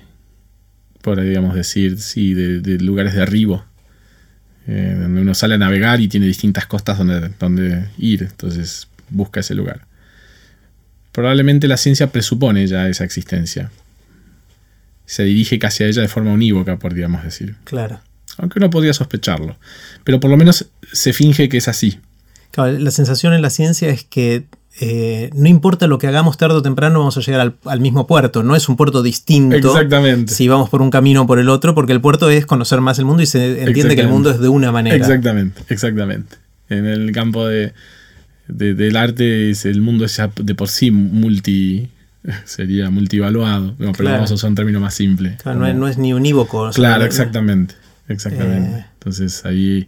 podríamos 1.02 1.56
decir, 1.56 2.00
sí, 2.00 2.34
de, 2.34 2.80
lugares 2.80 3.14
de 3.14 3.22
arribo, 3.22 3.66
eh, 4.68 4.96
donde 5.00 5.22
uno 5.22 5.34
sale 5.34 5.56
a 5.56 5.58
navegar 5.58 6.02
y 6.02 6.08
tiene 6.08 6.28
distintas 6.28 6.66
costas 6.66 6.98
donde, 6.98 7.30
donde 7.40 7.88
ir, 7.98 8.24
entonces 8.24 8.88
busca 9.10 9.40
ese 9.40 9.56
lugar. 9.56 9.86
Probablemente 11.12 11.68
la 11.68 11.78
ciencia 11.78 12.12
presupone 12.12 12.66
ya 12.68 12.88
esa 12.88 13.04
existencia. 13.04 13.72
Se 15.06 15.24
dirige 15.24 15.60
casi 15.60 15.84
a 15.84 15.88
ella 15.88 16.02
de 16.02 16.08
forma 16.08 16.32
unívoca, 16.32 16.78
podríamos 16.80 17.24
decir. 17.24 17.56
Claro. 17.66 18.00
Aunque 18.38 18.60
uno 18.60 18.70
podría 18.70 18.94
sospecharlo. 18.94 19.58
Pero 20.06 20.22
por 20.22 20.32
lo 20.32 20.38
menos 20.38 20.70
se 20.94 21.12
finge 21.12 21.50
que 21.50 21.58
es 21.58 21.68
así. 21.68 22.00
la 22.56 22.92
sensación 22.92 23.34
en 23.34 23.42
la 23.42 23.50
ciencia 23.50 23.90
es 23.90 24.06
que 24.06 24.46
eh, 24.80 25.30
no 25.36 25.50
importa 25.50 25.88
lo 25.88 25.98
que 25.98 26.08
hagamos 26.08 26.38
tarde 26.38 26.56
o 26.56 26.62
temprano, 26.62 27.00
vamos 27.00 27.18
a 27.18 27.22
llegar 27.22 27.54
al, 27.66 27.80
mismo 27.82 28.08
puerto. 28.08 28.42
No 28.42 28.56
es 28.56 28.70
un 28.70 28.78
puerto 28.78 29.04
distinto 29.04 29.56
Exactamente. 29.56 30.34
si 30.34 30.48
vamos 30.48 30.70
por 30.70 30.82
un 30.82 30.90
camino 30.90 31.24
o 31.24 31.28
por 31.28 31.40
el 31.40 31.50
otro, 31.50 31.76
porque 31.76 31.92
el 31.92 32.02
puerto 32.02 32.30
es 32.30 32.46
conocer 32.46 32.80
más 32.80 32.98
el 32.98 33.06
mundo 33.06 33.22
y 33.22 33.26
se 33.26 33.64
entiende 33.64 33.96
que 33.96 34.02
el 34.02 34.08
mundo 34.08 34.32
es 34.32 34.40
de 34.40 34.48
una 34.48 34.72
manera. 34.72 34.96
Exactamente, 34.96 35.62
exactamente. 35.70 36.38
En 36.70 36.86
el 36.86 37.12
campo 37.12 37.46
de, 37.48 37.74
del 38.48 38.96
arte, 38.96 39.52
es, 39.52 39.66
el 39.66 39.82
mundo 39.82 40.06
es 40.06 40.22
de 40.36 40.56
por 40.56 40.70
sí 40.70 40.92
multi. 40.92 41.90
Sería 42.46 42.92
multivaluado, 42.92 43.76
pero 43.98 44.12
vamos 44.12 44.30
a 44.30 44.36
usar 44.36 44.52
un 44.52 44.56
término 44.56 44.80
más 44.80 44.94
simple. 44.94 45.38
no, 45.44 45.88
es, 45.88 45.98
ni 45.98 46.14
unívoco. 46.14 46.70
Claro, 46.70 47.04
exactamente. 47.04 47.74
Exactamente. 48.08 48.80
Eh. 48.80 48.86
Entonces 48.94 49.44
ahí. 49.44 49.88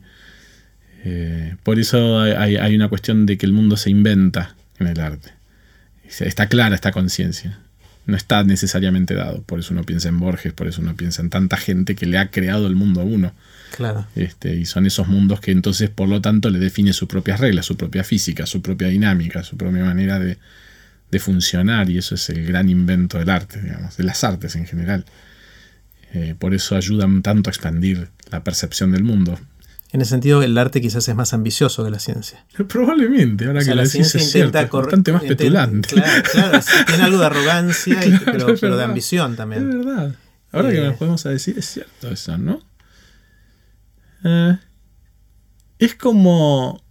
Eh, 1.05 1.55
por 1.63 1.79
eso 1.79 2.21
hay, 2.21 2.55
hay, 2.55 2.75
una 2.75 2.87
cuestión 2.87 3.25
de 3.25 3.37
que 3.37 3.45
el 3.45 3.51
mundo 3.51 3.75
se 3.75 3.89
inventa 3.89 4.55
en 4.83 4.91
el 4.91 4.99
arte. 4.99 5.31
Está 6.19 6.47
clara 6.47 6.75
esta 6.75 6.91
conciencia. 6.91 7.59
No 8.05 8.17
está 8.17 8.43
necesariamente 8.43 9.13
dado. 9.13 9.41
Por 9.43 9.59
eso 9.59 9.73
uno 9.73 9.83
piensa 9.83 10.09
en 10.09 10.19
Borges, 10.19 10.53
por 10.53 10.67
eso 10.67 10.81
uno 10.81 10.95
piensa 10.95 11.21
en 11.21 11.29
tanta 11.29 11.57
gente 11.57 11.95
que 11.95 12.05
le 12.05 12.17
ha 12.17 12.29
creado 12.29 12.67
el 12.67 12.75
mundo 12.75 13.01
a 13.01 13.03
uno. 13.03 13.33
Claro. 13.75 14.05
Este, 14.15 14.55
y 14.55 14.65
son 14.65 14.85
esos 14.85 15.07
mundos 15.07 15.39
que 15.39 15.51
entonces, 15.51 15.89
por 15.89 16.09
lo 16.09 16.21
tanto, 16.21 16.49
le 16.49 16.59
define 16.59 16.93
sus 16.93 17.07
propias 17.07 17.39
reglas, 17.39 17.65
su 17.65 17.77
propia 17.77 18.03
física, 18.03 18.45
su 18.45 18.61
propia 18.61 18.89
dinámica, 18.89 19.43
su 19.43 19.57
propia 19.57 19.83
manera 19.83 20.19
de, 20.19 20.37
funcionar. 21.19 21.89
Y 21.89 21.99
eso 21.99 22.15
es 22.15 22.29
el 22.29 22.45
gran 22.45 22.69
invento 22.69 23.19
del 23.19 23.29
arte, 23.29 23.61
digamos, 23.61 23.95
de 23.97 24.03
las 24.03 24.23
artes 24.23 24.55
en 24.55 24.65
general. 24.65 25.05
Eh, 26.13 26.35
por 26.37 26.53
eso 26.53 26.75
ayudan 26.75 27.21
tanto 27.21 27.49
a 27.49 27.51
expandir 27.51 28.09
la 28.31 28.43
percepción 28.43 28.91
del 28.91 29.03
mundo. 29.03 29.39
En 29.93 30.01
ese 30.01 30.09
sentido, 30.09 30.41
el 30.41 30.57
arte 30.57 30.81
quizás 30.81 31.07
es 31.07 31.15
más 31.15 31.33
ambicioso 31.33 31.85
que 31.85 31.91
la 31.91 31.99
ciencia. 31.99 32.43
Probablemente, 32.67 33.45
ahora 33.45 33.63
que 33.63 33.75
la 33.75 33.83
decís 33.83 34.13
es 34.15 34.31
cierto, 34.31 34.57
es 34.57 34.69
bastante 34.69 35.13
más 35.13 35.21
petulante. 35.21 35.89
Claro, 35.89 36.23
claro 36.31 36.59
tiene 36.87 37.03
algo 37.03 37.19
de 37.19 37.25
arrogancia, 37.27 37.99
pero, 38.25 38.75
de 38.75 38.83
ambición 38.83 39.35
también. 39.35 39.69
Es 39.69 39.85
verdad. 39.85 40.15
Ahora 40.51 40.71
que 40.71 40.79
eh. 40.79 40.87
nos 40.87 40.97
podemos 40.97 41.23
decir, 41.23 41.59
es 41.59 41.65
cierto 41.67 42.09
eso, 42.09 42.37
¿no? 42.39 42.59
Eh, 44.23 44.57
es 45.77 45.93
como... 45.93 46.81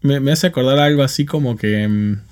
Me, 0.00 0.32
hace 0.32 0.46
acordar 0.46 0.78
algo 0.78 1.02
así 1.02 1.26
como 1.26 1.58
que... 1.58 1.86
Mm, 1.86 2.22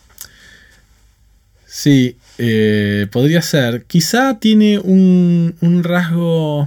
sí, 1.66 2.16
eh, 2.38 3.08
podría 3.12 3.42
ser. 3.42 3.84
Quizá 3.84 4.38
tiene 4.38 4.78
un, 4.78 5.54
un 5.60 5.84
rasgo... 5.84 6.66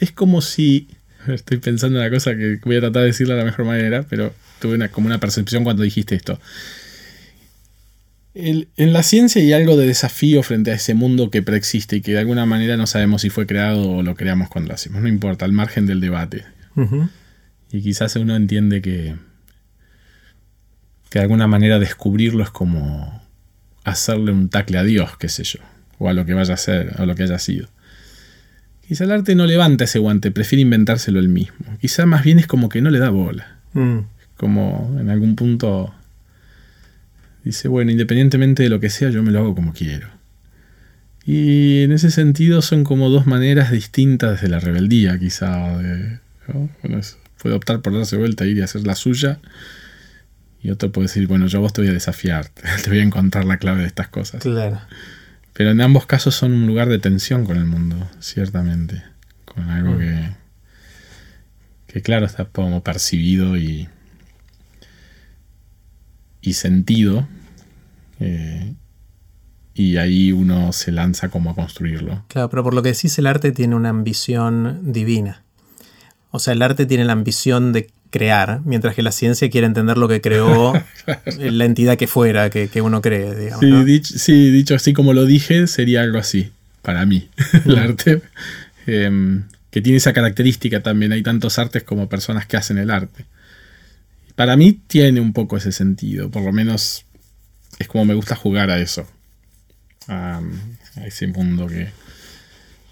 Es 0.00 0.10
como 0.10 0.42
si 0.42 0.88
Estoy 1.34 1.58
pensando 1.58 1.98
en 1.98 2.06
una 2.06 2.14
cosa 2.14 2.36
que 2.36 2.60
voy 2.64 2.76
a 2.76 2.80
tratar 2.80 3.02
de 3.02 3.08
decirla 3.08 3.34
de 3.34 3.40
la 3.40 3.46
mejor 3.46 3.64
manera, 3.64 4.04
pero 4.08 4.32
tuve 4.60 4.74
una, 4.74 4.88
como 4.88 5.06
una 5.06 5.18
percepción 5.18 5.64
cuando 5.64 5.82
dijiste 5.82 6.14
esto. 6.14 6.40
en 8.34 8.92
la 8.92 9.02
ciencia 9.02 9.40
hay 9.40 9.52
algo 9.52 9.76
de 9.76 9.86
desafío 9.86 10.42
frente 10.42 10.70
a 10.70 10.74
ese 10.74 10.94
mundo 10.94 11.30
que 11.30 11.42
preexiste 11.42 11.96
y 11.96 12.00
que 12.00 12.12
de 12.12 12.18
alguna 12.18 12.46
manera 12.46 12.76
no 12.76 12.86
sabemos 12.86 13.22
si 13.22 13.30
fue 13.30 13.46
creado 13.46 13.90
o 13.90 14.02
lo 14.02 14.14
creamos 14.14 14.48
cuando 14.48 14.68
lo 14.68 14.74
hacemos. 14.74 15.02
No 15.02 15.08
importa, 15.08 15.44
al 15.44 15.52
margen 15.52 15.86
del 15.86 16.00
debate. 16.00 16.44
Y 17.72 17.82
quizás 17.82 18.16
uno 18.16 18.36
entiende 18.36 18.82
que, 18.82 19.16
que 21.08 21.18
de 21.18 21.22
alguna 21.22 21.46
manera 21.46 21.78
descubrirlo 21.78 22.42
es 22.42 22.50
como 22.50 23.22
hacerle 23.84 24.32
un 24.32 24.48
tacle 24.50 24.78
a 24.78 24.82
Dios, 24.82 25.16
qué 25.16 25.28
sé 25.28 25.44
yo, 25.44 25.60
o 25.98 26.08
a 26.08 26.12
lo 26.12 26.26
que 26.26 26.34
vaya 26.34 26.54
a 26.54 26.58
ser, 26.58 26.94
o 26.98 27.02
a 27.02 27.06
lo 27.06 27.14
que 27.14 27.22
haya 27.22 27.38
sido. 27.38 27.68
Quizá 28.88 29.04
el 29.04 29.12
arte 29.12 29.34
no 29.34 29.46
levanta 29.46 29.84
ese 29.84 29.98
guante, 29.98 30.30
prefiere 30.30 30.62
inventárselo 30.62 31.18
él 31.18 31.28
mismo. 31.28 31.76
Quizá 31.80 32.06
más 32.06 32.22
bien 32.22 32.38
es 32.38 32.46
como 32.46 32.68
que 32.68 32.80
no 32.80 32.90
le 32.90 32.98
da 32.98 33.10
bola. 33.10 33.58
Mm. 33.72 33.98
Como 34.36 34.96
en 35.00 35.10
algún 35.10 35.34
punto 35.34 35.92
dice, 37.42 37.68
bueno, 37.68 37.90
independientemente 37.90 38.62
de 38.62 38.68
lo 38.68 38.80
que 38.80 38.90
sea, 38.90 39.10
yo 39.10 39.22
me 39.22 39.32
lo 39.32 39.40
hago 39.40 39.54
como 39.54 39.72
quiero. 39.72 40.08
Y 41.24 41.82
en 41.82 41.90
ese 41.90 42.12
sentido 42.12 42.62
son 42.62 42.84
como 42.84 43.10
dos 43.10 43.26
maneras 43.26 43.72
distintas 43.72 44.40
de 44.40 44.48
la 44.48 44.60
rebeldía, 44.60 45.18
quizá. 45.18 45.76
De, 45.78 46.20
puede 47.42 47.54
optar 47.56 47.82
por 47.82 47.92
darse 47.92 48.16
vuelta, 48.16 48.46
ir 48.46 48.58
y 48.58 48.60
hacer 48.60 48.86
la 48.86 48.94
suya. 48.94 49.40
Y 50.62 50.70
otro 50.70 50.92
puede 50.92 51.08
decir, 51.08 51.26
bueno, 51.26 51.48
yo 51.48 51.60
vos 51.60 51.72
te 51.72 51.80
voy 51.80 51.90
a 51.90 51.92
desafiar, 51.92 52.48
te 52.84 52.90
voy 52.90 53.00
a 53.00 53.02
encontrar 53.02 53.44
la 53.44 53.56
clave 53.56 53.80
de 53.80 53.88
estas 53.88 54.08
cosas. 54.08 54.42
Claro. 54.42 54.80
Pero 55.56 55.70
en 55.70 55.80
ambos 55.80 56.06
casos 56.06 56.34
son 56.34 56.52
un 56.52 56.66
lugar 56.66 56.88
de 56.88 56.98
tensión 56.98 57.46
con 57.46 57.56
el 57.56 57.64
mundo, 57.64 57.96
ciertamente. 58.20 59.02
Con 59.44 59.70
algo 59.70 59.94
Mm. 59.94 59.98
que, 59.98 60.30
que, 61.86 62.02
claro, 62.02 62.26
está 62.26 62.44
como 62.44 62.82
percibido 62.82 63.56
y, 63.56 63.88
y 66.40 66.52
sentido. 66.54 67.26
eh, 68.20 68.74
y 69.74 69.98
ahí 69.98 70.32
uno 70.32 70.72
se 70.72 70.90
lanza 70.90 71.28
como 71.28 71.50
a 71.50 71.54
construirlo. 71.54 72.24
Claro, 72.28 72.48
pero 72.48 72.64
por 72.64 72.72
lo 72.72 72.82
que 72.82 72.92
decís, 72.92 73.18
el 73.18 73.26
arte 73.26 73.52
tiene 73.52 73.74
una 73.74 73.90
ambición 73.90 74.90
divina. 74.90 75.42
O 76.30 76.38
sea, 76.38 76.54
el 76.54 76.62
arte 76.62 76.86
tiene 76.86 77.04
la 77.04 77.12
ambición 77.12 77.74
de 77.74 77.90
crear, 78.10 78.60
mientras 78.64 78.94
que 78.94 79.02
la 79.02 79.12
ciencia 79.12 79.48
quiere 79.50 79.66
entender 79.66 79.98
lo 79.98 80.08
que 80.08 80.20
creó 80.20 80.72
la 81.38 81.64
entidad 81.64 81.96
que 81.96 82.06
fuera, 82.06 82.50
que, 82.50 82.68
que 82.68 82.80
uno 82.82 83.00
cree, 83.02 83.34
digamos. 83.34 83.60
Sí, 83.60 83.70
¿no? 83.70 83.84
dich- 83.84 84.16
sí, 84.18 84.50
dicho 84.50 84.74
así 84.74 84.92
como 84.92 85.12
lo 85.12 85.24
dije, 85.26 85.66
sería 85.66 86.02
algo 86.02 86.18
así, 86.18 86.50
para 86.82 87.04
mí, 87.06 87.28
el 87.64 87.78
arte. 87.78 88.22
Em, 88.86 89.44
que 89.70 89.80
tiene 89.82 89.98
esa 89.98 90.12
característica 90.12 90.82
también, 90.82 91.12
hay 91.12 91.22
tantos 91.22 91.58
artes 91.58 91.82
como 91.82 92.08
personas 92.08 92.46
que 92.46 92.56
hacen 92.56 92.78
el 92.78 92.90
arte. 92.90 93.26
Para 94.34 94.56
mí 94.56 94.72
tiene 94.86 95.20
un 95.20 95.32
poco 95.32 95.56
ese 95.56 95.72
sentido, 95.72 96.30
por 96.30 96.42
lo 96.42 96.52
menos 96.52 97.04
es 97.78 97.88
como 97.88 98.04
me 98.04 98.14
gusta 98.14 98.36
jugar 98.36 98.70
a 98.70 98.78
eso, 98.78 99.06
a, 100.08 100.40
a 100.96 101.06
ese 101.06 101.26
mundo 101.26 101.66
que... 101.66 101.88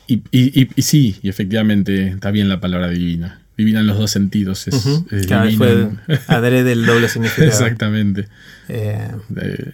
Y, 0.06 0.16
y- 0.30 0.60
y- 0.62 0.68
y 0.76 0.82
sí, 0.82 1.18
y 1.22 1.28
efectivamente 1.30 2.08
está 2.08 2.30
bien 2.30 2.48
la 2.50 2.60
palabra 2.60 2.88
divina. 2.90 3.40
En 3.56 3.86
los 3.86 3.98
dos 3.98 4.10
sentidos. 4.10 4.66
Es, 4.68 5.26
Claro, 5.26 5.50
fue 5.52 5.88
adrede 6.26 6.72
el 6.72 6.86
doble 6.86 7.08
significado. 7.08 7.46
Exactamente. 7.46 8.28
Eh, 8.68 9.10
Eh, 9.36 9.72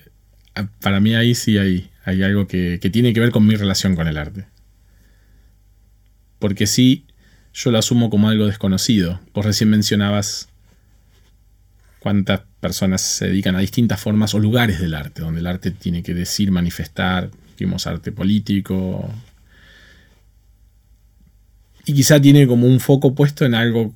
para 0.80 1.00
mí 1.00 1.14
ahí 1.14 1.34
sí 1.34 1.58
hay, 1.58 1.90
hay 2.04 2.22
algo 2.22 2.46
que, 2.46 2.78
que 2.80 2.90
tiene 2.90 3.12
que 3.12 3.20
ver 3.20 3.30
con 3.30 3.46
mi 3.46 3.56
relación 3.56 3.96
con 3.96 4.06
el 4.06 4.18
arte. 4.18 4.46
Porque 6.38 6.66
sí, 6.66 7.06
yo 7.54 7.70
lo 7.70 7.78
asumo 7.78 8.10
como 8.10 8.28
algo 8.28 8.46
desconocido. 8.46 9.20
Vos 9.32 9.44
recién 9.44 9.70
mencionabas 9.70 10.49
cuántas 11.99 12.40
personas 12.60 13.00
se 13.00 13.26
dedican 13.26 13.56
a 13.56 13.60
distintas 13.60 14.00
formas 14.00 14.34
o 14.34 14.38
lugares 14.38 14.80
del 14.80 14.94
arte, 14.94 15.22
donde 15.22 15.40
el 15.40 15.46
arte 15.46 15.70
tiene 15.70 16.02
que 16.02 16.14
decir, 16.14 16.50
manifestar, 16.50 17.30
vimos 17.58 17.87
arte 17.87 18.12
político. 18.12 19.12
Y 21.90 21.92
quizá 21.92 22.20
tiene 22.20 22.47
como 22.47 22.68
un 22.68 22.78
foco 22.78 23.16
puesto 23.16 23.44
en 23.44 23.52
algo 23.52 23.92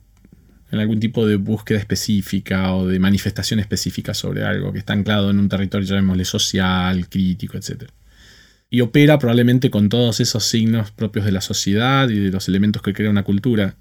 en 0.73 0.81
algún 0.81 0.99
tipo 0.99 1.29
de 1.29 1.37
búsqueda 1.37 1.79
específica 1.79 2.75
o 2.75 2.89
de 2.89 2.99
manifestación 2.99 3.61
específica 3.61 4.15
sobre 4.15 4.43
algo 4.43 4.73
que 4.73 4.81
está 4.81 4.95
anclado 4.95 5.31
en 5.31 5.39
un 5.39 5.49
territorio, 5.49 5.87
llamémosle 5.87 6.25
social, 6.25 7.09
crítico, 7.09 7.57
etc. 7.57 7.85
Y 8.69 8.81
opera 8.81 9.21
probablemente 9.21 9.71
con 9.71 9.89
todos 9.89 10.19
esos 10.19 10.45
signos 10.45 10.91
propios 10.91 11.25
de 11.25 11.31
la 11.31 11.41
sociedad 11.41 12.09
y 12.09 12.19
de 12.19 12.33
los 12.33 12.49
elementos 12.49 12.83
que 12.83 12.95
crea 12.95 13.11
una 13.11 13.23
cultura. 13.23 13.77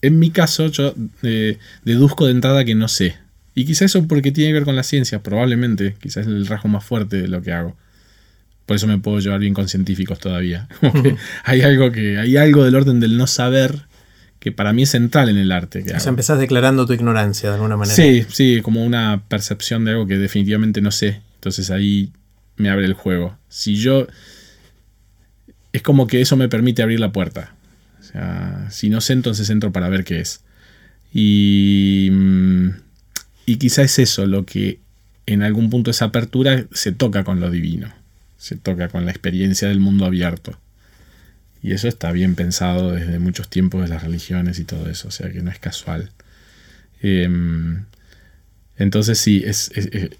En 0.00 0.20
mi 0.20 0.30
caso, 0.30 0.68
yo 0.68 0.94
eh, 1.24 1.58
deduzco 1.82 2.26
de 2.26 2.32
entrada 2.32 2.64
que 2.64 2.76
no 2.76 2.86
sé. 2.86 3.16
Y 3.56 3.64
quizá 3.64 3.86
eso 3.86 4.06
porque 4.06 4.30
tiene 4.30 4.50
que 4.50 4.54
ver 4.54 4.64
con 4.64 4.76
la 4.76 4.84
ciencia, 4.84 5.24
probablemente. 5.24 5.96
Quizás 6.00 6.28
es 6.28 6.28
el 6.28 6.46
rasgo 6.46 6.68
más 6.68 6.84
fuerte 6.84 7.20
de 7.20 7.26
lo 7.26 7.42
que 7.42 7.50
hago. 7.50 7.76
Por 8.66 8.76
eso 8.76 8.86
me 8.86 8.98
puedo 8.98 9.20
llevar 9.20 9.38
bien 9.40 9.54
con 9.54 9.68
científicos 9.68 10.18
todavía. 10.18 10.68
Como 10.80 11.02
que 11.02 11.16
hay 11.44 11.62
algo 11.62 11.92
que. 11.92 12.18
Hay 12.18 12.36
algo 12.36 12.64
del 12.64 12.74
orden 12.74 13.00
del 13.00 13.16
no 13.16 13.26
saber 13.26 13.86
que 14.40 14.52
para 14.52 14.72
mí 14.72 14.82
es 14.82 14.90
central 14.90 15.28
en 15.28 15.38
el 15.38 15.50
arte. 15.52 15.80
Que 15.80 15.86
o 15.86 15.88
sea, 15.90 15.98
hago. 15.98 16.08
empezás 16.10 16.38
declarando 16.38 16.84
tu 16.86 16.92
ignorancia 16.92 17.48
de 17.48 17.54
alguna 17.54 17.76
manera. 17.76 17.94
Sí, 17.94 18.24
sí, 18.28 18.60
como 18.62 18.84
una 18.84 19.22
percepción 19.28 19.84
de 19.84 19.92
algo 19.92 20.06
que 20.06 20.18
definitivamente 20.18 20.80
no 20.80 20.90
sé. 20.90 21.20
Entonces 21.36 21.70
ahí 21.70 22.10
me 22.56 22.68
abre 22.70 22.86
el 22.86 22.92
juego. 22.94 23.38
Si 23.48 23.76
yo. 23.76 24.06
Es 25.72 25.82
como 25.82 26.06
que 26.06 26.20
eso 26.20 26.36
me 26.36 26.48
permite 26.48 26.82
abrir 26.82 27.00
la 27.00 27.12
puerta. 27.12 27.54
O 28.00 28.02
sea, 28.02 28.66
si 28.70 28.88
no 28.88 29.00
sé, 29.00 29.12
entonces 29.12 29.48
entro 29.50 29.72
para 29.72 29.88
ver 29.88 30.04
qué 30.04 30.20
es. 30.20 30.40
Y. 31.12 32.08
mm, 32.12 32.68
Y 33.46 33.56
quizá 33.56 33.82
es 33.82 33.98
eso 33.98 34.26
lo 34.26 34.44
que 34.44 34.80
en 35.26 35.42
algún 35.42 35.70
punto 35.70 35.90
esa 35.90 36.06
apertura 36.06 36.66
se 36.72 36.92
toca 36.92 37.24
con 37.24 37.40
lo 37.40 37.50
divino. 37.50 37.92
Se 38.38 38.56
toca 38.56 38.88
con 38.88 39.04
la 39.04 39.10
experiencia 39.10 39.68
del 39.68 39.80
mundo 39.80 40.04
abierto. 40.04 40.58
Y 41.62 41.72
eso 41.72 41.88
está 41.88 42.12
bien 42.12 42.34
pensado 42.34 42.92
desde 42.92 43.18
muchos 43.18 43.48
tiempos 43.48 43.82
de 43.82 43.88
las 43.88 44.02
religiones 44.02 44.58
y 44.58 44.64
todo 44.64 44.88
eso. 44.88 45.08
O 45.08 45.10
sea 45.10 45.30
que 45.32 45.42
no 45.42 45.50
es 45.50 45.58
casual. 45.58 46.10
Em, 47.02 47.84
entonces 48.76 49.18
sí, 49.18 49.42
es, 49.44 49.70
es- 49.74 49.86
es- 49.92 50.10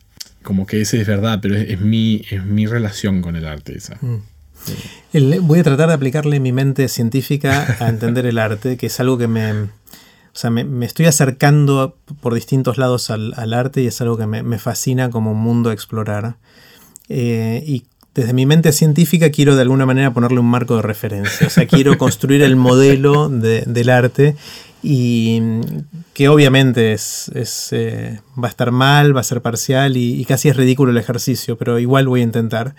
como 0.42 0.66
que 0.66 0.80
ese 0.80 1.00
es 1.00 1.06
verdad, 1.06 1.40
pero 1.42 1.56
es, 1.56 1.70
es 1.70 1.80
mi, 1.80 2.24
es 2.30 2.44
mi 2.44 2.66
relación 2.66 3.20
con 3.20 3.34
el 3.36 3.46
arte 3.46 3.76
esa. 3.76 3.96
Mm. 4.00 4.22
El- 5.12 5.40
voy 5.40 5.58
a 5.58 5.64
tratar 5.64 5.88
de 5.88 5.94
aplicarle 5.94 6.40
mi 6.40 6.52
mente 6.52 6.88
científica 6.88 7.76
a 7.80 7.88
entender 7.88 8.26
el 8.26 8.38
arte, 8.38 8.76
que 8.76 8.86
es 8.86 9.00
algo 9.00 9.18
que 9.18 9.28
me... 9.28 9.52
O 9.52 10.38
sea, 10.38 10.50
me, 10.50 10.64
me 10.64 10.84
estoy 10.84 11.06
acercando 11.06 11.96
por 12.20 12.34
distintos 12.34 12.76
lados 12.76 13.08
al, 13.10 13.32
al 13.36 13.54
arte 13.54 13.80
y 13.82 13.86
es 13.86 14.00
algo 14.02 14.18
que 14.18 14.26
me, 14.26 14.42
me 14.42 14.58
fascina 14.58 15.08
como 15.10 15.32
un 15.32 15.38
mundo 15.38 15.70
a 15.70 15.72
explorar. 15.72 16.36
Eh, 17.08 17.64
y 17.66 17.84
desde 18.16 18.32
mi 18.32 18.46
mente 18.46 18.72
científica 18.72 19.30
quiero 19.30 19.54
de 19.54 19.62
alguna 19.62 19.86
manera 19.86 20.12
ponerle 20.12 20.40
un 20.40 20.46
marco 20.50 20.74
de 20.76 20.82
referencia. 20.82 21.46
O 21.46 21.50
sea, 21.50 21.66
quiero 21.66 21.96
construir 21.98 22.42
el 22.42 22.56
modelo 22.56 23.28
de- 23.28 23.62
del 23.66 23.90
arte 23.90 24.34
y 24.82 25.38
mm, 25.40 25.60
que 26.14 26.28
obviamente 26.28 26.92
es, 26.92 27.30
es, 27.34 27.68
eh, 27.72 28.20
va 28.42 28.48
a 28.48 28.50
estar 28.50 28.70
mal, 28.72 29.14
va 29.16 29.20
a 29.20 29.24
ser 29.24 29.42
parcial 29.42 29.96
y, 29.96 30.20
y 30.20 30.24
casi 30.24 30.48
es 30.48 30.56
ridículo 30.56 30.90
el 30.92 30.98
ejercicio, 30.98 31.56
pero 31.58 31.78
igual 31.78 32.08
voy 32.08 32.20
a 32.20 32.24
intentar. 32.24 32.74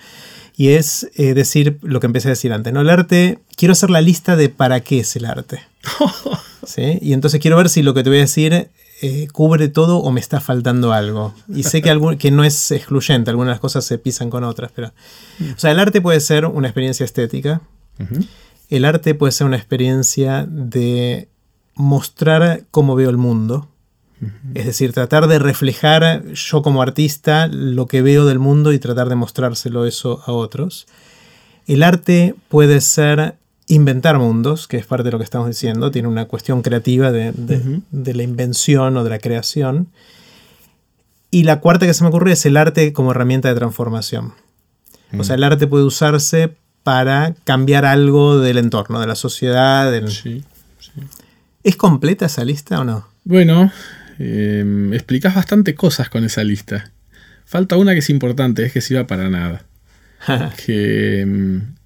Y 0.60 0.70
es 0.70 1.08
eh, 1.16 1.36
decir 1.36 1.78
lo 1.84 2.00
que 2.00 2.08
empecé 2.08 2.30
a 2.30 2.32
decir 2.32 2.52
antes, 2.52 2.74
¿no? 2.74 2.82
El 2.82 2.90
arte, 2.90 3.38
quiero 3.56 3.74
hacer 3.74 3.92
la 3.92 4.02
lista 4.02 4.36
de 4.36 4.50
para 4.50 4.80
qué 4.80 5.02
es 5.02 5.16
el 5.16 5.26
arte. 5.26 5.60
¿Sí? 6.66 6.98
Y 7.02 7.14
entonces 7.14 7.40
quiero 7.40 7.58
ver 7.58 7.70
si 7.70 7.84
lo 7.84 7.94
que 7.94 8.04
te 8.04 8.10
voy 8.10 8.18
a 8.18 8.22
decir 8.22 8.70
eh, 9.02 9.28
cubre 9.32 9.68
todo 9.68 9.98
o 10.00 10.12
me 10.12 10.20
está 10.20 10.40
faltando 10.42 10.92
algo. 10.94 11.34
Y 11.54 11.64
sé 11.64 11.82
que, 11.82 11.90
algún- 11.90 12.18
que 12.18 12.32
no 12.32 12.44
es 12.44 12.72
excluyente, 12.72 13.30
algunas 13.30 13.60
cosas 13.60 13.86
se 13.86 13.98
pisan 13.98 14.30
con 14.30 14.44
otras, 14.44 14.72
pero... 14.76 14.88
O 15.56 15.60
sea, 15.60 15.72
el 15.72 15.80
arte 15.80 16.02
puede 16.02 16.20
ser 16.20 16.46
una 16.46 16.68
experiencia 16.68 17.04
estética, 17.04 17.62
el 18.70 18.86
arte 18.86 19.14
puede 19.16 19.32
ser 19.32 19.48
una 19.48 19.58
experiencia 19.58 20.46
de 20.50 21.30
mostrar 21.76 22.64
cómo 22.72 22.96
veo 22.96 23.10
el 23.10 23.18
mundo. 23.18 23.70
Es 24.56 24.66
decir, 24.66 24.94
tratar 24.94 25.28
de 25.28 25.38
reflejar 25.38 26.26
yo 26.34 26.64
como 26.64 26.82
artista 26.82 27.46
lo 27.46 27.86
que 27.86 28.02
veo 28.02 28.26
del 28.26 28.40
mundo 28.40 28.74
y 28.74 28.80
tratar 28.80 29.10
de 29.10 29.16
mostrárselo 29.16 29.86
eso 29.86 30.24
a 30.26 30.32
otros. 30.32 30.88
El 31.68 31.84
arte 31.84 32.34
puede 32.50 32.82
ser 32.82 33.36
inventar 33.68 34.18
mundos, 34.18 34.68
que 34.68 34.78
es 34.78 34.86
parte 34.86 35.04
de 35.06 35.12
lo 35.12 35.18
que 35.18 35.24
estamos 35.26 35.48
diciendo, 35.48 35.92
tiene 35.92 36.08
una 36.08 36.26
cuestión 36.26 36.62
creativa 36.62 37.12
de, 37.12 37.34
de- 37.34 38.14
la 38.14 38.24
invención 38.24 38.96
o 38.98 39.04
de 39.04 39.10
la 39.10 39.20
creación. 39.20 39.88
Y 41.32 41.44
la 41.44 41.60
cuarta 41.60 41.86
que 41.86 41.94
se 41.94 42.04
me 42.04 42.10
ocurre 42.10 42.32
es 42.32 42.46
el 42.46 42.56
arte 42.58 42.94
como 42.94 43.12
herramienta 43.12 43.50
de 43.50 43.56
transformación. 43.56 44.34
O 45.18 45.24
sea, 45.24 45.36
el 45.36 45.44
arte 45.44 45.68
puede 45.68 45.84
usarse 45.84 46.54
para 46.84 47.34
cambiar 47.44 47.86
algo 47.86 48.40
del 48.40 48.58
entorno, 48.58 49.00
de 49.02 49.08
la 49.08 49.16
sociedad. 49.16 49.92
del- 49.92 50.10
Sí, 50.10 50.44
sí. 50.80 51.02
¿Es 51.64 51.76
completa 51.76 52.26
esa 52.28 52.46
lista 52.46 52.80
o 52.80 52.84
no? 52.86 53.08
Bueno, 53.26 53.72
eh, 54.20 54.90
explicás 54.94 55.36
bastante 55.36 55.76
cosas 55.76 56.10
con 56.10 56.24
esa 56.24 56.44
lista. 56.46 56.92
Falta 57.46 57.76
una 57.76 57.92
que 57.94 58.00
es 58.00 58.10
importante, 58.10 58.66
es 58.66 58.72
que 58.72 58.80
sirva 58.82 59.06
para 59.08 59.30
nada. 59.30 59.64
que, 60.66 61.26
mm, 61.28 61.77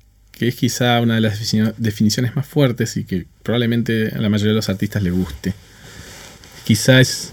que 0.41 0.47
es 0.47 0.55
quizá 0.55 0.99
una 1.01 1.13
de 1.13 1.21
las 1.21 1.39
defini- 1.39 1.75
definiciones 1.77 2.35
más 2.35 2.47
fuertes 2.47 2.97
y 2.97 3.03
que 3.03 3.27
probablemente 3.43 4.07
a 4.07 4.17
la 4.17 4.27
mayoría 4.27 4.53
de 4.53 4.55
los 4.55 4.69
artistas 4.69 5.03
le 5.03 5.11
guste. 5.11 5.53
Quizá 6.63 6.99
es, 6.99 7.31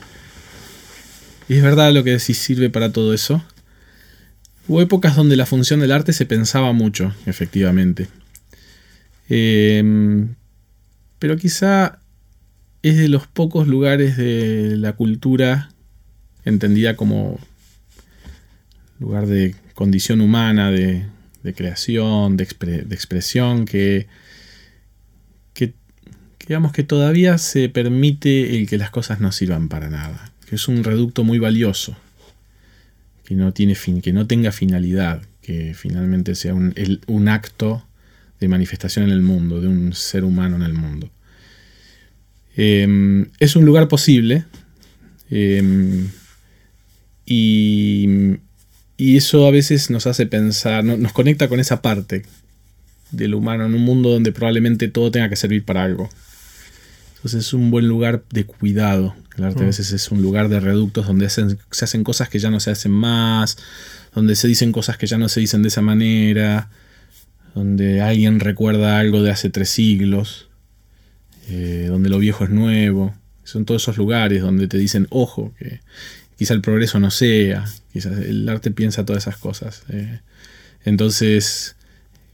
es 1.49 1.63
verdad 1.63 1.91
lo 1.95 2.05
que 2.05 2.11
decís 2.11 2.37
sirve 2.37 2.69
para 2.69 2.93
todo 2.93 3.15
eso. 3.15 3.43
Hubo 4.67 4.83
épocas 4.83 5.17
donde 5.17 5.37
la 5.37 5.47
función 5.47 5.81
del 5.81 5.93
arte 5.93 6.13
se 6.13 6.27
pensaba 6.27 6.75
mucho, 6.75 7.15
efectivamente. 7.25 8.09
Em, 9.31 10.35
pero 11.19 11.39
quizá 11.39 12.01
es 12.83 12.99
de 12.99 13.09
los 13.09 13.27
pocos 13.27 13.69
lugares 13.69 14.19
de 14.19 14.77
la 14.77 14.93
cultura 14.93 15.71
entendida 16.45 16.95
como 16.95 17.41
lugar 19.01 19.27
de 19.27 19.55
condición 19.75 20.21
humana, 20.21 20.71
de, 20.71 21.07
de 21.43 21.55
creación, 21.55 22.37
de, 22.37 22.47
expre- 22.47 22.85
de 22.85 22.95
expresión, 22.95 23.65
que, 23.65 24.07
que, 25.55 25.75
que 26.39 26.47
digamos 26.47 26.73
que 26.73 26.83
todavía 26.83 27.39
se 27.39 27.69
permite 27.69 28.57
el 28.57 28.69
que 28.69 28.79
las 28.79 28.91
cosas 28.91 29.21
no 29.21 29.33
sirvan 29.33 29.69
para 29.69 29.89
nada, 29.89 30.33
que 30.49 30.57
es 30.57 30.69
un 30.69 30.85
reducto 30.85 31.25
muy 31.25 31.39
valioso, 31.39 31.97
que 33.25 33.35
no, 33.35 33.53
tiene 33.53 33.75
fin, 33.75 34.01
que 34.01 34.13
no 34.13 34.27
tenga 34.27 34.53
finalidad, 34.53 35.23
que 35.43 35.75
finalmente 35.75 36.35
sea 36.35 36.55
un, 36.55 36.75
un 37.07 37.29
acto 37.29 37.85
de 38.41 38.49
manifestación 38.49 39.05
en 39.07 39.11
el 39.11 39.23
mundo, 39.23 39.61
de 39.61 39.69
un 39.69 39.93
ser 39.93 40.25
humano 40.25 40.57
en 40.57 40.63
el 40.63 40.75
mundo. 40.75 41.11
Eh, 42.57 43.27
es 43.39 43.55
un 43.57 43.65
lugar 43.65 43.87
posible 43.89 44.45
eh, 45.31 46.07
y, 47.25 48.39
y 48.99 49.17
eso 49.17 49.47
a 49.47 49.53
veces 49.53 49.91
nos 49.91 50.09
hace 50.09 50.27
pensar, 50.27 50.85
nos 50.85 51.13
conecta 51.13 51.49
con 51.49 51.61
esa 51.61 51.81
parte 51.81 52.25
del 53.13 53.35
humano 53.35 53.65
en 53.65 53.75
un 53.75 53.83
mundo 53.83 54.11
donde 54.11 54.33
probablemente 54.33 54.89
todo 54.89 55.13
tenga 55.13 55.29
que 55.29 55.37
servir 55.37 55.65
para 55.65 55.85
algo. 55.85 56.11
Entonces 57.15 57.47
es 57.47 57.53
un 57.53 57.71
buen 57.71 57.87
lugar 57.87 58.25
de 58.31 58.45
cuidado. 58.45 59.15
El 59.37 59.45
arte 59.45 59.61
a 59.61 59.63
mm. 59.63 59.67
veces 59.67 59.93
es 59.93 60.11
un 60.11 60.21
lugar 60.21 60.49
de 60.49 60.59
reductos 60.59 61.07
donde 61.07 61.31
se 61.31 61.47
hacen 61.81 62.03
cosas 62.03 62.29
que 62.29 62.41
ya 62.41 62.51
no 62.51 62.59
se 62.59 62.73
hacen 62.73 62.91
más, 62.91 63.57
donde 64.17 64.35
se 64.35 64.49
dicen 64.49 64.73
cosas 64.73 64.99
que 64.99 65.07
ya 65.07 65.17
no 65.17 65.29
se 65.29 65.39
dicen 65.39 65.63
de 65.63 65.69
esa 65.69 65.81
manera, 65.81 66.69
donde 67.55 68.01
alguien 68.01 68.41
recuerda 68.41 68.99
algo 68.99 69.23
de 69.23 69.31
hace 69.31 69.49
tres 69.49 69.71
siglos, 69.71 70.49
eh, 71.49 71.87
donde 71.89 72.09
lo 72.09 72.19
viejo 72.19 72.43
es 72.43 72.51
nuevo. 72.51 73.15
Son 73.45 73.65
todos 73.65 73.83
esos 73.83 73.97
lugares 73.97 74.43
donde 74.43 74.67
te 74.67 74.77
dicen, 74.77 75.07
ojo, 75.11 75.55
que 75.57 75.81
quizá 76.39 76.55
el 76.55 76.61
progreso 76.61 77.01
no 77.01 77.11
sea, 77.11 77.65
quizás 77.93 78.17
el 78.19 78.49
arte 78.49 78.71
piensa 78.71 79.05
todas 79.05 79.25
esas 79.25 79.37
cosas. 79.37 79.83
Eh. 79.91 80.21
entonces, 80.85 81.77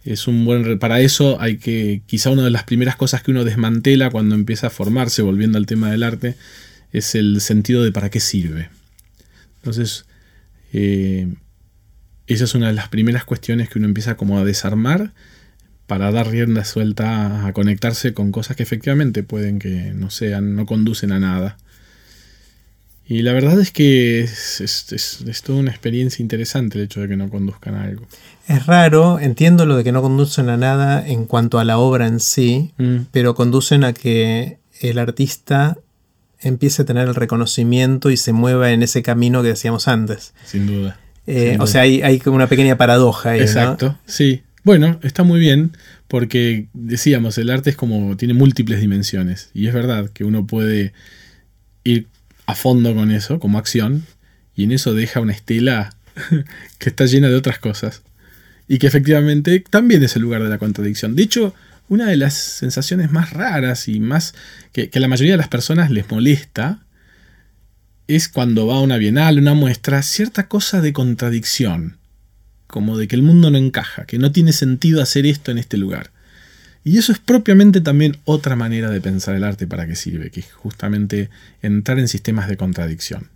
es 0.05 0.29
un 0.29 0.45
buen. 0.45 0.79
Para 0.79 1.01
eso 1.01 1.41
hay 1.41 1.57
que. 1.57 2.03
Quizá 2.07 2.31
una 2.31 2.45
de 2.45 2.51
las 2.51 2.65
primeras 2.65 2.97
cosas 2.97 3.23
que 3.23 3.31
uno 3.31 3.45
desmantela 3.45 4.11
cuando 4.11 4.35
empieza 4.35 4.67
a 4.67 4.71
formarse, 4.71 5.23
volviendo 5.23 5.57
al 5.57 5.67
tema 5.67 5.91
del 5.91 6.03
arte, 6.03 6.37
es 6.93 7.15
el 7.15 7.41
sentido 7.41 7.83
de 7.83 7.91
para 7.91 8.11
qué 8.11 8.21
sirve. 8.21 8.69
Entonces, 9.57 10.05
eh, 10.75 11.33
esa 12.27 12.45
es 12.45 12.55
una 12.55 12.69
de 12.69 12.75
las 12.75 12.89
primeras 12.89 13.25
cuestiones 13.25 13.71
que 13.71 13.79
uno 13.79 13.89
empieza 13.89 14.17
como 14.17 14.39
a 14.39 14.45
desarmar 14.45 15.13
para 15.87 16.11
dar 16.13 16.31
rienda 16.31 16.65
suelta 16.65 17.47
a 17.47 17.53
conectarse 17.53 18.15
con 18.15 18.33
cosas 18.33 18.57
que 18.57 18.63
efectivamente 18.63 19.23
pueden 19.23 19.59
que 19.59 19.93
no 19.95 20.11
sean, 20.11 20.55
no 20.55 20.67
conducen 20.67 21.13
a 21.13 21.21
nada. 21.21 21.57
Y 23.07 23.23
la 23.23 23.33
verdad 23.35 23.61
es 23.61 23.71
que 23.71 24.21
es, 24.21 24.61
es, 24.61 25.43
toda 25.43 25.59
una 25.59 25.71
experiencia 25.71 26.23
interesante 26.23 26.79
el 26.79 26.85
hecho 26.85 27.01
de 27.01 27.09
que 27.09 27.17
no 27.17 27.29
conduzcan 27.29 27.75
a 27.75 27.85
algo. 27.85 28.07
Es 28.49 28.65
raro, 28.67 29.19
entiendo 29.19 29.67
lo 29.67 29.77
de 29.77 29.85
que 29.85 29.93
no 29.93 30.01
conducen 30.01 30.49
a 30.49 30.57
nada 30.57 31.07
en 31.07 31.27
cuanto 31.27 31.59
a 31.59 31.65
la 31.65 31.79
obra 31.79 32.07
en 32.07 32.19
sí, 32.19 32.73
mm. 32.79 32.97
pero 33.11 33.35
conducen 33.35 33.85
a 33.85 33.93
que 33.93 34.59
el 34.81 34.99
artista 34.99 35.77
empiece 36.41 36.83
a 36.83 36.85
tener 36.85 37.09
el 37.09 37.15
reconocimiento 37.15 38.11
y 38.11 38.17
se 38.17 38.33
mueva 38.33 38.73
en 38.73 38.83
ese 38.83 39.03
camino 39.03 39.43
que 39.43 39.49
decíamos 39.49 39.87
antes. 39.87 40.33
Sin 40.45 40.67
duda. 40.67 40.99
Eh, 41.27 41.57
o 41.61 41.67
sea, 41.67 41.83
hay, 41.83 42.03
hay 42.03 42.19
como 42.19 42.37
una 42.37 42.49
pequeña 42.49 42.77
paradoja 42.77 43.31
ahí. 43.31 43.41
Exacto, 43.41 43.99
sí. 44.07 44.43
Bueno, 44.63 44.99
está 45.03 45.25
muy 45.25 45.41
bien 45.41 45.73
porque 46.09 46.69
decíamos, 46.73 47.37
el 47.37 47.51
arte 47.51 47.71
es 47.71 47.77
como, 47.77 48.17
tiene 48.17 48.33
múltiples 48.33 48.81
dimensiones 48.81 49.51
y 49.53 49.67
es 49.67 49.75
verdad 49.75 50.09
que 50.11 50.25
uno 50.25 50.47
puede 50.47 50.95
ir 51.83 52.09
a 52.47 52.55
fondo 52.55 52.95
con 52.95 53.11
eso, 53.11 53.39
como 53.39 53.59
acción, 53.59 54.05
y 54.55 54.65
en 54.65 54.73
eso 54.73 54.95
deja 54.95 55.21
una 55.21 55.33
estela 55.33 55.95
que 56.79 56.89
está 56.89 57.07
llena 57.07 57.29
de 57.29 57.37
otras 57.37 57.59
cosas 57.59 58.03
y 58.69 58.79
que 58.79 58.87
efectivamente 58.87 59.61
también 59.69 60.03
es 60.03 60.17
el 60.17 60.23
lugar 60.23 60.43
de 60.43 60.49
la 60.49 60.59
contradicción. 60.59 61.17
De 61.17 61.23
hecho, 61.23 61.55
una 61.89 62.07
de 62.07 62.17
las 62.17 62.35
sensaciones 62.35 63.13
más 63.13 63.33
raras 63.33 63.89
y 63.89 64.01
más 64.01 64.35
que, 64.73 64.91
la 64.95 65.09
mayoría 65.09 65.35
de 65.35 65.39
las 65.39 65.49
personas 65.49 65.91
les 65.91 66.11
molesta 66.11 66.81
es 68.07 68.29
cuando 68.29 68.67
va 68.67 68.77
a 68.77 68.81
una 68.81 68.97
bienal, 68.97 69.39
una 69.39 69.55
muestra, 69.55 70.03
cierta 70.03 70.49
cosa 70.49 70.81
de 70.81 70.93
contradicción 70.93 71.99
como 72.67 72.99
de 72.99 73.07
que 73.07 73.17
el 73.17 73.23
mundo 73.23 73.51
no 73.51 73.59
encaja, 73.59 74.05
que 74.05 74.19
no 74.19 74.33
tiene 74.33 74.53
sentido 74.53 75.01
hacer 75.01 75.27
esto 75.27 75.51
en 75.51 75.59
este 75.59 75.77
lugar. 75.77 76.11
Y 76.85 76.99
eso 76.99 77.13
es 77.13 77.19
propiamente 77.19 77.81
también 77.81 78.19
otra 78.25 78.57
manera 78.57 78.91
de 78.91 79.01
pensar 79.01 79.35
el 79.35 79.45
arte 79.45 79.67
para 79.67 79.87
qué 79.87 79.97
sirve, 79.97 80.31
que 80.31 80.41
es 80.41 80.53
justamente 80.53 81.31
entrar 81.63 81.99
en 81.99 82.09
sistemas 82.09 82.47
de 82.47 82.59
contradicción. 82.59 83.31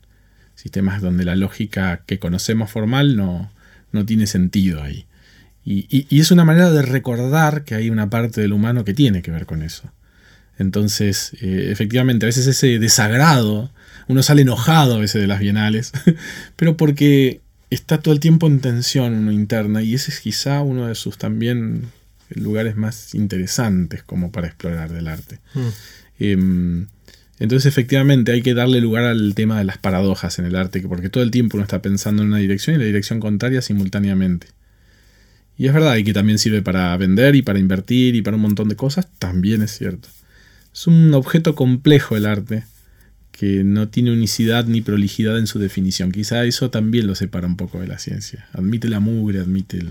Sistemas 0.54 1.00
donde 1.00 1.24
la 1.24 1.34
lógica 1.34 2.02
que 2.04 2.18
conocemos 2.18 2.70
formal 2.70 3.16
no, 3.16 3.50
no 3.90 4.04
tiene 4.04 4.26
sentido 4.26 4.82
ahí. 4.82 5.06
Y, 5.64 6.18
es 6.18 6.30
una 6.30 6.46
manera 6.46 6.70
de 6.70 6.80
recordar 6.80 7.64
que 7.64 7.74
hay 7.74 7.90
una 7.90 8.08
parte 8.08 8.40
del 8.40 8.54
humano 8.54 8.84
que 8.84 8.94
tiene 8.94 9.20
que 9.20 9.30
ver 9.30 9.44
con 9.44 9.62
eso. 9.62 9.92
Entonces, 10.58 11.32
eh, 11.42 11.68
efectivamente, 11.70 12.24
a 12.24 12.28
veces 12.28 12.46
ese 12.46 12.78
desagrado, 12.78 13.70
uno 14.08 14.22
sale 14.22 14.42
enojado 14.42 14.94
a 14.94 14.98
veces 14.98 15.20
de 15.20 15.26
las 15.26 15.40
bienales, 15.40 15.92
pero 16.56 16.76
porque 16.76 17.42
está 17.68 17.98
todo 18.00 18.14
el 18.14 18.20
tiempo 18.20 18.46
en 18.46 18.61
tensión 18.61 19.12
uno 19.14 19.30
interna 19.30 19.82
y 19.82 19.94
ese 19.94 20.11
es 20.11 20.20
quizá 20.20 20.62
uno 20.62 20.87
de 20.87 20.94
sus 20.94 21.18
también 21.18 21.90
lugares 22.31 22.77
más 22.77 23.14
interesantes 23.14 24.03
como 24.03 24.33
para 24.33 24.47
explorar 24.47 24.93
del 24.93 25.09
arte. 25.09 25.41
Mm. 25.55 25.69
Em, 26.21 26.87
entonces 27.38 27.67
efectivamente 27.67 28.33
hay 28.33 28.43
que 28.43 28.55
darle 28.55 28.81
lugar 28.81 29.05
al 29.05 29.35
tema 29.35 29.59
de 29.59 29.64
las 29.64 29.79
paradojas 29.79 30.38
en 30.38 30.45
el 30.45 30.57
arte, 30.57 30.81
porque 30.83 31.09
todo 31.09 31.23
el 31.23 31.31
tiempo 31.31 31.57
uno 31.57 31.64
está 31.64 31.81
pensando 31.81 32.23
en 32.23 32.29
una 32.29 32.38
dirección 32.38 32.77
y 32.77 32.79
la 32.81 32.85
dirección 32.85 33.21
contraria 33.21 33.62
simultáneamente. 33.62 34.49
Y 35.57 35.67
es 35.67 35.73
verdad, 35.73 35.97
y 35.97 36.05
que 36.05 36.12
también 36.12 36.38
sirve 36.38 36.62
para 36.62 36.97
vender 36.97 37.35
y 37.35 37.43
para 37.43 37.59
invertir 37.59 38.14
y 38.14 38.23
para 38.23 38.37
un 38.37 38.43
montón 38.43 38.69
de 38.69 38.77
cosas, 38.77 39.09
también 39.19 39.62
es 39.62 39.77
cierto. 39.77 40.09
Es 40.73 40.87
un 40.87 41.12
objeto 41.14 41.55
complejo 41.55 42.17
el 42.17 42.27
arte 42.27 42.64
que 43.33 43.62
no 43.62 43.88
tiene 43.88 44.12
unicidad 44.12 44.67
ni 44.67 44.81
prolijidad 44.81 45.38
en 45.38 45.47
su 45.47 45.61
definición. 45.61 46.11
Quizá 46.11 46.45
eso 46.45 46.71
también 46.71 47.07
lo 47.07 47.14
separa 47.14 47.47
un 47.47 47.57
poco 47.57 47.81
de 47.81 47.87
la 47.87 47.99
ciencia. 47.99 48.49
Admite 48.53 48.88
la 48.88 48.99
mugre, 48.99 49.38
admite 49.38 49.83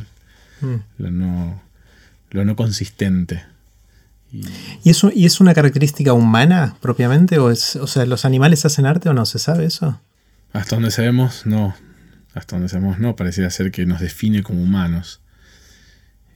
mm. 0.62 0.76
lo, 0.98 1.12
no, 1.12 1.62
lo 2.32 2.46
no 2.46 2.56
consistente. 2.56 3.44
Y... 4.32 4.90
eso, 4.90 5.12
¿Y 5.14 5.26
es 5.26 5.40
una 5.40 5.54
característica 5.54 6.14
humana 6.14 6.76
propiamente? 6.82 7.40
¿O, 7.40 7.52
es, 7.52 7.76
o 7.76 7.88
sea, 7.88 8.06
los 8.06 8.26
animales 8.26 8.66
hacen 8.66 8.86
arte 8.86 9.10
o 9.10 9.14
no? 9.14 9.26
¿Se 9.26 9.40
sabe 9.40 9.66
eso? 9.66 10.02
Hasta 10.54 10.76
donde 10.76 10.92
sabemos, 10.92 11.46
no. 11.46 11.76
Hasta 12.34 12.56
donde 12.56 12.70
sabemos, 12.70 13.00
no. 13.00 13.16
Pareciera 13.16 13.50
ser 13.50 13.72
que 13.72 13.86
nos 13.86 14.00
define 14.00 14.44
como 14.44 14.62
humanos. 14.62 15.22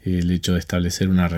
El 0.04 0.32
hecho 0.32 0.54
de 0.54 0.60
establecer 0.60 1.10
una, 1.10 1.30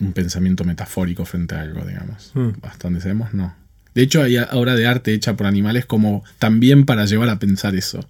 un 0.00 0.12
pensamiento 0.12 0.64
metafórico 0.64 1.24
frente 1.24 1.54
a 1.54 1.62
algo, 1.62 1.84
digamos. 1.84 2.32
Mm. 2.34 2.50
Hasta 2.62 2.88
donde 2.88 3.00
sabemos, 3.00 3.32
no. 3.34 3.54
De 3.94 4.02
hecho, 4.02 4.22
hay 4.22 4.38
obra 4.38 4.76
de 4.76 4.86
arte 4.86 5.12
hecha 5.12 5.36
por 5.36 5.46
animales 5.46 5.86
como 5.86 6.22
también 6.38 6.84
para 6.84 7.04
llevar 7.06 7.28
a 7.30 7.38
pensar 7.38 7.74
eso, 7.74 8.08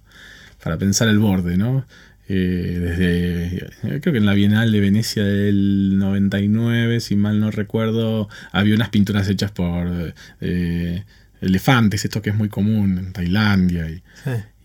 para 0.63 0.77
pensar 0.77 1.07
el 1.07 1.19
borde, 1.19 1.57
¿no? 1.57 1.85
Eh, 2.31 2.77
desde, 2.79 3.99
creo 4.01 4.13
que 4.13 4.19
en 4.19 4.27
la 4.27 4.35
Bienal 4.35 4.71
de 4.71 4.79
Venecia 4.79 5.23
del 5.23 5.97
99, 5.97 6.99
si 6.99 7.15
mal 7.15 7.39
no 7.39 7.49
recuerdo, 7.49 8.29
había 8.51 8.75
unas 8.75 8.89
pinturas 8.89 9.27
hechas 9.27 9.49
por 9.49 10.13
eh, 10.39 11.03
elefantes, 11.41 12.05
esto 12.05 12.21
que 12.21 12.29
es 12.29 12.35
muy 12.35 12.47
común 12.47 12.99
en 12.99 13.13
Tailandia. 13.13 13.89
Y, 13.89 14.03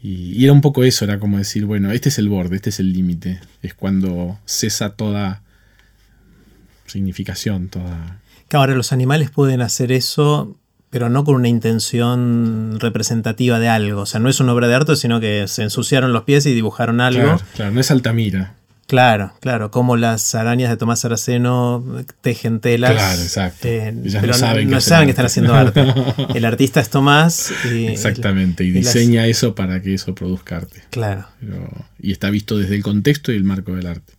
y, 0.03 0.45
era 0.45 0.53
un 0.53 0.61
poco 0.61 0.85
eso, 0.85 1.07
era 1.07 1.19
como 1.19 1.39
decir, 1.39 1.65
bueno, 1.65 1.91
este 1.91 2.11
es 2.11 2.19
el 2.19 2.29
borde, 2.29 2.57
este 2.57 2.69
es 2.69 2.81
el 2.81 2.93
límite, 2.93 3.41
es 3.63 3.73
cuando 3.73 4.39
cesa 4.45 4.91
toda 4.91 5.43
significación, 6.85 7.69
toda... 7.69 8.21
Que 8.49 8.59
ahora 8.59 8.75
los 8.75 8.93
animales 8.93 9.31
pueden 9.31 9.63
hacer 9.63 9.91
eso 9.91 10.59
pero 10.95 11.11
no 11.11 11.25
con 11.25 11.35
una 11.35 11.49
intención 11.49 12.79
representativa 12.79 13.59
de 13.59 13.69
algo. 13.69 14.03
O 14.03 14.07
sea, 14.07 14.21
no 14.21 14.29
es 14.29 14.39
una 14.39 14.53
obra 14.53 14.69
de 14.69 14.77
arte, 14.77 14.95
sino 14.95 15.19
que 15.19 15.49
se 15.49 15.65
ensuciaron 15.65 16.13
los 16.13 16.23
pies 16.23 16.47
y 16.47 16.55
dibujaron 16.55 17.01
algo. 17.01 17.21
Claro, 17.21 17.41
claro 17.57 17.71
no 17.73 17.81
es 17.81 17.91
Altamira. 17.91 18.55
Claro, 18.87 19.33
claro, 19.41 19.73
como 19.73 19.97
las 19.97 20.37
arañas 20.37 20.71
de 20.71 20.77
Tomás 20.77 21.05
Araceno 21.05 21.85
tejen 22.21 22.61
telas. 22.61 22.93
Claro, 22.93 23.23
exacto. 23.23 23.67
Eh, 23.67 23.93
pero 24.21 24.29
no 24.29 24.35
saben, 24.35 24.69
que, 24.69 25.11
están 25.11 25.27
haciendo 25.27 25.53
arte. 25.53 25.85
El 26.37 26.45
artista 26.45 26.79
es 26.79 26.91
Tomás. 26.91 27.53
Y, 27.73 27.87
Exactamente, 27.87 28.63
y 28.63 28.71
diseña 28.71 29.27
eso 29.27 29.57
para 29.57 29.83
que 29.83 29.95
eso 29.95 30.15
produzca 30.15 30.59
arte. 30.59 30.81
Claro. 30.91 31.27
y 32.01 32.13
está 32.13 32.31
visto 32.31 32.57
desde 32.57 32.77
el 32.77 32.85
contexto 32.85 33.33
y 33.33 33.35
el 33.35 33.43
marco 33.43 33.75
del 33.75 33.89
arte. 33.89 34.13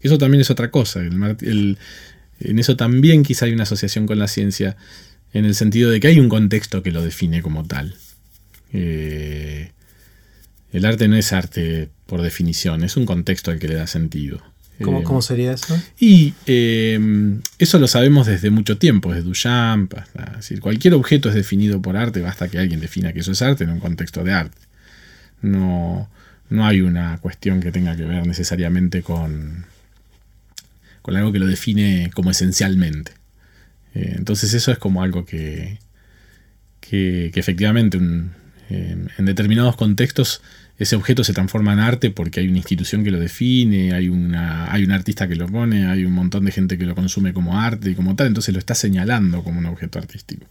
Eso 0.00 0.18
también 0.18 0.40
es 0.40 0.50
otra 0.50 0.72
cosa. 0.72 1.02
en 1.02 1.78
eso 2.40 2.76
también 2.76 3.22
quizá 3.22 3.44
hay 3.46 3.52
una 3.52 3.62
asociación 3.62 4.08
con 4.08 4.18
la 4.18 4.26
ciencia 4.26 4.76
en 5.38 5.44
el 5.44 5.54
sentido 5.54 5.90
de 5.90 6.00
que 6.00 6.08
hay 6.08 6.18
un 6.18 6.28
contexto 6.28 6.82
que 6.82 6.90
lo 6.90 7.02
define 7.02 7.42
como 7.42 7.64
tal. 7.64 7.94
Eh, 8.72 9.70
el 10.72 10.84
arte 10.86 11.08
no 11.08 11.16
es 11.16 11.32
arte 11.32 11.90
por 12.06 12.22
definición, 12.22 12.82
es 12.82 12.96
un 12.96 13.04
contexto 13.04 13.50
al 13.50 13.58
que 13.58 13.68
le 13.68 13.74
da 13.74 13.86
sentido. 13.86 14.42
¿Cómo, 14.82 15.02
¿cómo 15.04 15.22
sería 15.22 15.52
eso? 15.52 15.78
Y 15.98 16.34
eh, 16.46 16.98
eso 17.58 17.78
lo 17.78 17.86
sabemos 17.86 18.26
desde 18.26 18.50
mucho 18.50 18.78
tiempo, 18.78 19.10
desde 19.10 19.24
Duchamp. 19.24 19.94
decir, 20.36 20.60
cualquier 20.60 20.94
objeto 20.94 21.28
es 21.28 21.34
definido 21.34 21.80
por 21.80 21.96
arte, 21.96 22.20
basta 22.20 22.48
que 22.48 22.58
alguien 22.58 22.80
defina 22.80 23.12
que 23.12 23.20
eso 23.20 23.32
es 23.32 23.42
arte 23.42 23.64
en 23.64 23.70
un 23.70 23.80
contexto 23.80 24.24
de 24.24 24.32
arte. 24.32 24.58
No, 25.42 26.10
no 26.48 26.66
hay 26.66 26.80
una 26.80 27.18
cuestión 27.18 27.60
que 27.60 27.72
tenga 27.72 27.96
que 27.96 28.04
ver 28.04 28.26
necesariamente 28.26 29.02
con, 29.02 29.66
con 31.02 31.16
algo 31.16 31.32
que 31.32 31.38
lo 31.38 31.46
define 31.46 32.10
como 32.14 32.30
esencialmente. 32.30 33.12
Eh, 33.96 34.14
entonces 34.16 34.54
eso 34.54 34.70
es 34.70 34.78
como 34.78 35.02
algo 35.02 35.24
que, 35.24 35.78
que, 36.80 37.30
efectivamente 37.34 37.98
en 37.98 39.24
determinados 39.24 39.76
contextos 39.76 40.42
ese 40.78 40.96
objeto 40.96 41.24
se 41.24 41.32
transforma 41.32 41.72
en 41.72 41.78
arte 41.78 42.10
porque 42.10 42.40
hay 42.40 42.48
una 42.48 42.58
institución 42.58 43.02
que 43.02 43.10
lo 43.10 43.18
define, 43.18 43.92
hay, 43.92 44.08
una, 44.08 44.70
hay 44.72 44.84
un 44.84 44.92
artista 44.92 45.26
que 45.26 45.36
lo 45.36 45.46
pone, 45.48 45.86
hay 45.86 46.04
un 46.04 46.12
montón 46.12 46.44
de 46.44 46.52
gente 46.52 46.76
que 46.76 46.84
lo 46.84 46.94
consume 46.94 47.32
como 47.32 47.58
arte 47.58 47.90
y 47.90 47.94
como 47.94 48.14
tal, 48.14 48.26
entonces 48.28 48.52
lo 48.52 48.58
está 48.58 48.74
señalando 48.74 49.42
como 49.42 49.58
un 49.58 49.66
objeto 49.66 49.98
artístico. 49.98 50.46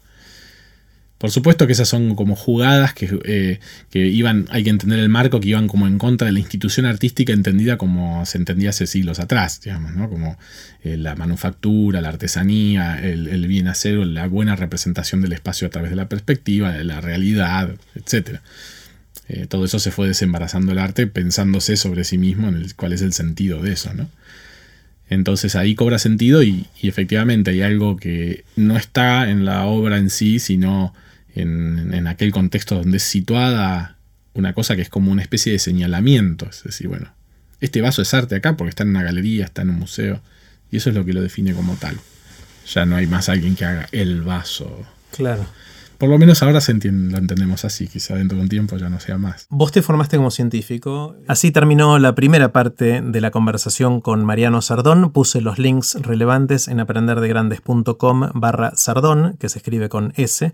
Por 1.25 1.31
supuesto 1.31 1.65
que 1.65 1.73
esas 1.73 1.89
son 1.89 2.13
como 2.13 2.35
jugadas 2.35 2.93
que, 2.93 3.09
eh, 3.25 3.59
que, 3.89 4.05
iban, 4.05 4.45
hay 4.51 4.63
que 4.63 4.69
entender 4.69 4.99
el 4.99 5.09
marco, 5.09 5.39
que 5.39 5.49
iban 5.49 5.67
como 5.67 5.88
en 5.88 5.97
contra 5.97 6.27
de 6.27 6.33
la 6.33 6.38
institución 6.38 6.85
artística 6.85 7.33
entendida 7.33 7.79
como 7.79 8.23
se 8.27 8.38
entendía 8.38 8.69
hace 8.69 8.85
siglos 8.85 9.19
atrás, 9.19 9.59
digamos, 9.59 9.95
¿no? 9.95 10.07
Como 10.07 10.38
eh, 10.83 10.97
la 10.97 11.15
manufactura, 11.15 11.99
la 11.99 12.09
artesanía, 12.09 12.99
el, 13.03 13.25
el, 13.25 13.47
bien 13.47 13.67
hacer, 13.67 13.97
la 14.05 14.27
buena 14.27 14.55
representación 14.55 15.21
del 15.21 15.33
espacio 15.33 15.65
a 15.65 15.71
través 15.71 15.89
de 15.89 15.95
la 15.95 16.09
perspectiva, 16.09 16.71
de 16.73 16.83
la 16.83 17.01
realidad, 17.01 17.71
etc. 17.95 18.41
Eh, 19.27 19.47
todo 19.49 19.65
eso 19.65 19.79
se 19.79 19.89
fue 19.89 20.07
desembarazando 20.07 20.73
el 20.73 20.77
arte 20.77 21.07
pensándose 21.07 21.75
sobre 21.75 22.03
sí 22.03 22.19
mismo 22.19 22.49
en 22.49 22.67
cuál 22.75 22.93
es 22.93 23.01
el 23.01 23.13
sentido 23.13 23.63
de 23.63 23.73
eso, 23.73 23.95
¿no? 23.95 24.11
Entonces 25.09 25.55
ahí 25.55 25.73
cobra 25.73 25.97
sentido 25.97 26.43
y, 26.43 26.67
efectivamente 26.83 27.49
hay 27.49 27.63
algo 27.63 27.97
que 27.97 28.43
no 28.55 28.77
está 28.77 29.27
en 29.27 29.43
la 29.43 29.65
obra 29.65 29.97
en 29.97 30.11
sí, 30.11 30.38
sino 30.38 30.93
en, 31.36 31.93
en, 31.93 32.08
aquel 32.08 32.32
contexto 32.32 32.76
donde 32.76 32.98
es 32.98 33.04
situada 33.04 33.98
una 34.34 34.54
cosa 34.54 34.76
que 34.76 34.82
es 34.82 34.89
como 34.89 35.12
una 35.12 35.21
especie 35.21 35.52
de 35.52 35.60
señalamiento. 35.60 36.48
Es 36.50 36.63
decir, 36.63 36.88
bueno, 36.88 37.13
este 37.62 37.82
vaso 37.82 38.02
es 38.02 38.13
arte 38.13 38.36
acá 38.36 38.58
porque 38.58 38.69
está 38.69 38.84
en 38.84 38.89
una 38.89 39.04
galería, 39.04 39.45
está 39.45 39.62
en 39.62 39.69
un 39.69 39.80
museo, 39.80 40.21
y 40.71 40.78
eso 40.78 40.89
es 40.89 40.95
lo 40.95 41.06
que 41.06 41.13
lo 41.13 41.21
define 41.21 41.54
como 41.54 41.76
tal. 41.76 41.98
Ya 42.74 42.86
no 42.86 42.95
hay 42.95 43.08
más 43.08 43.30
alguien 43.30 43.56
que 43.56 43.65
haga 43.65 43.88
el 43.91 44.21
vaso. 44.21 44.86
Claro. 45.12 45.45
Por 45.98 46.10
lo 46.10 46.17
menos 46.17 46.43
ahora 46.43 46.60
se 46.60 46.74
entiende, 46.74 47.13
lo 47.13 47.17
entendemos 47.17 47.63
así, 47.63 47.88
quizá 47.88 48.15
dentro 48.15 48.38
de 48.38 48.43
un 48.43 48.50
tiempo 48.50 48.76
ya 48.76 48.89
no 48.89 49.00
sea 49.00 49.17
más. 49.17 49.48
Vos 49.50 49.71
te 49.71 49.82
formaste 49.82 50.17
como 50.17 50.30
científico. 50.30 51.15
Así 51.28 51.52
terminó 51.52 52.00
la 52.00 52.15
primera 52.15 52.52
parte 52.52 53.02
de 53.02 53.21
la 53.21 53.32
conversación 53.32 54.02
con 54.02 54.26
Mariano 54.26 54.62
Sardón. 54.62 55.12
Puse 55.13 55.39
los 55.39 55.58
links 55.58 55.95
relevantes 56.02 56.67
en 56.67 56.82
aprenderdegrandes.com 56.82 58.30
barra 58.34 58.76
Sardón, 58.76 59.38
que 59.39 59.48
se 59.48 59.60
escribe 59.60 59.88
con 59.88 60.12
S. 60.17 60.54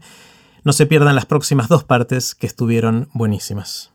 No 0.63 0.73
se 0.73 0.85
pierdan 0.85 1.15
las 1.15 1.25
próximas 1.25 1.67
dos 1.69 1.83
partes 1.83 2.35
que 2.35 2.47
estuvieron 2.47 3.09
buenísimas. 3.13 3.90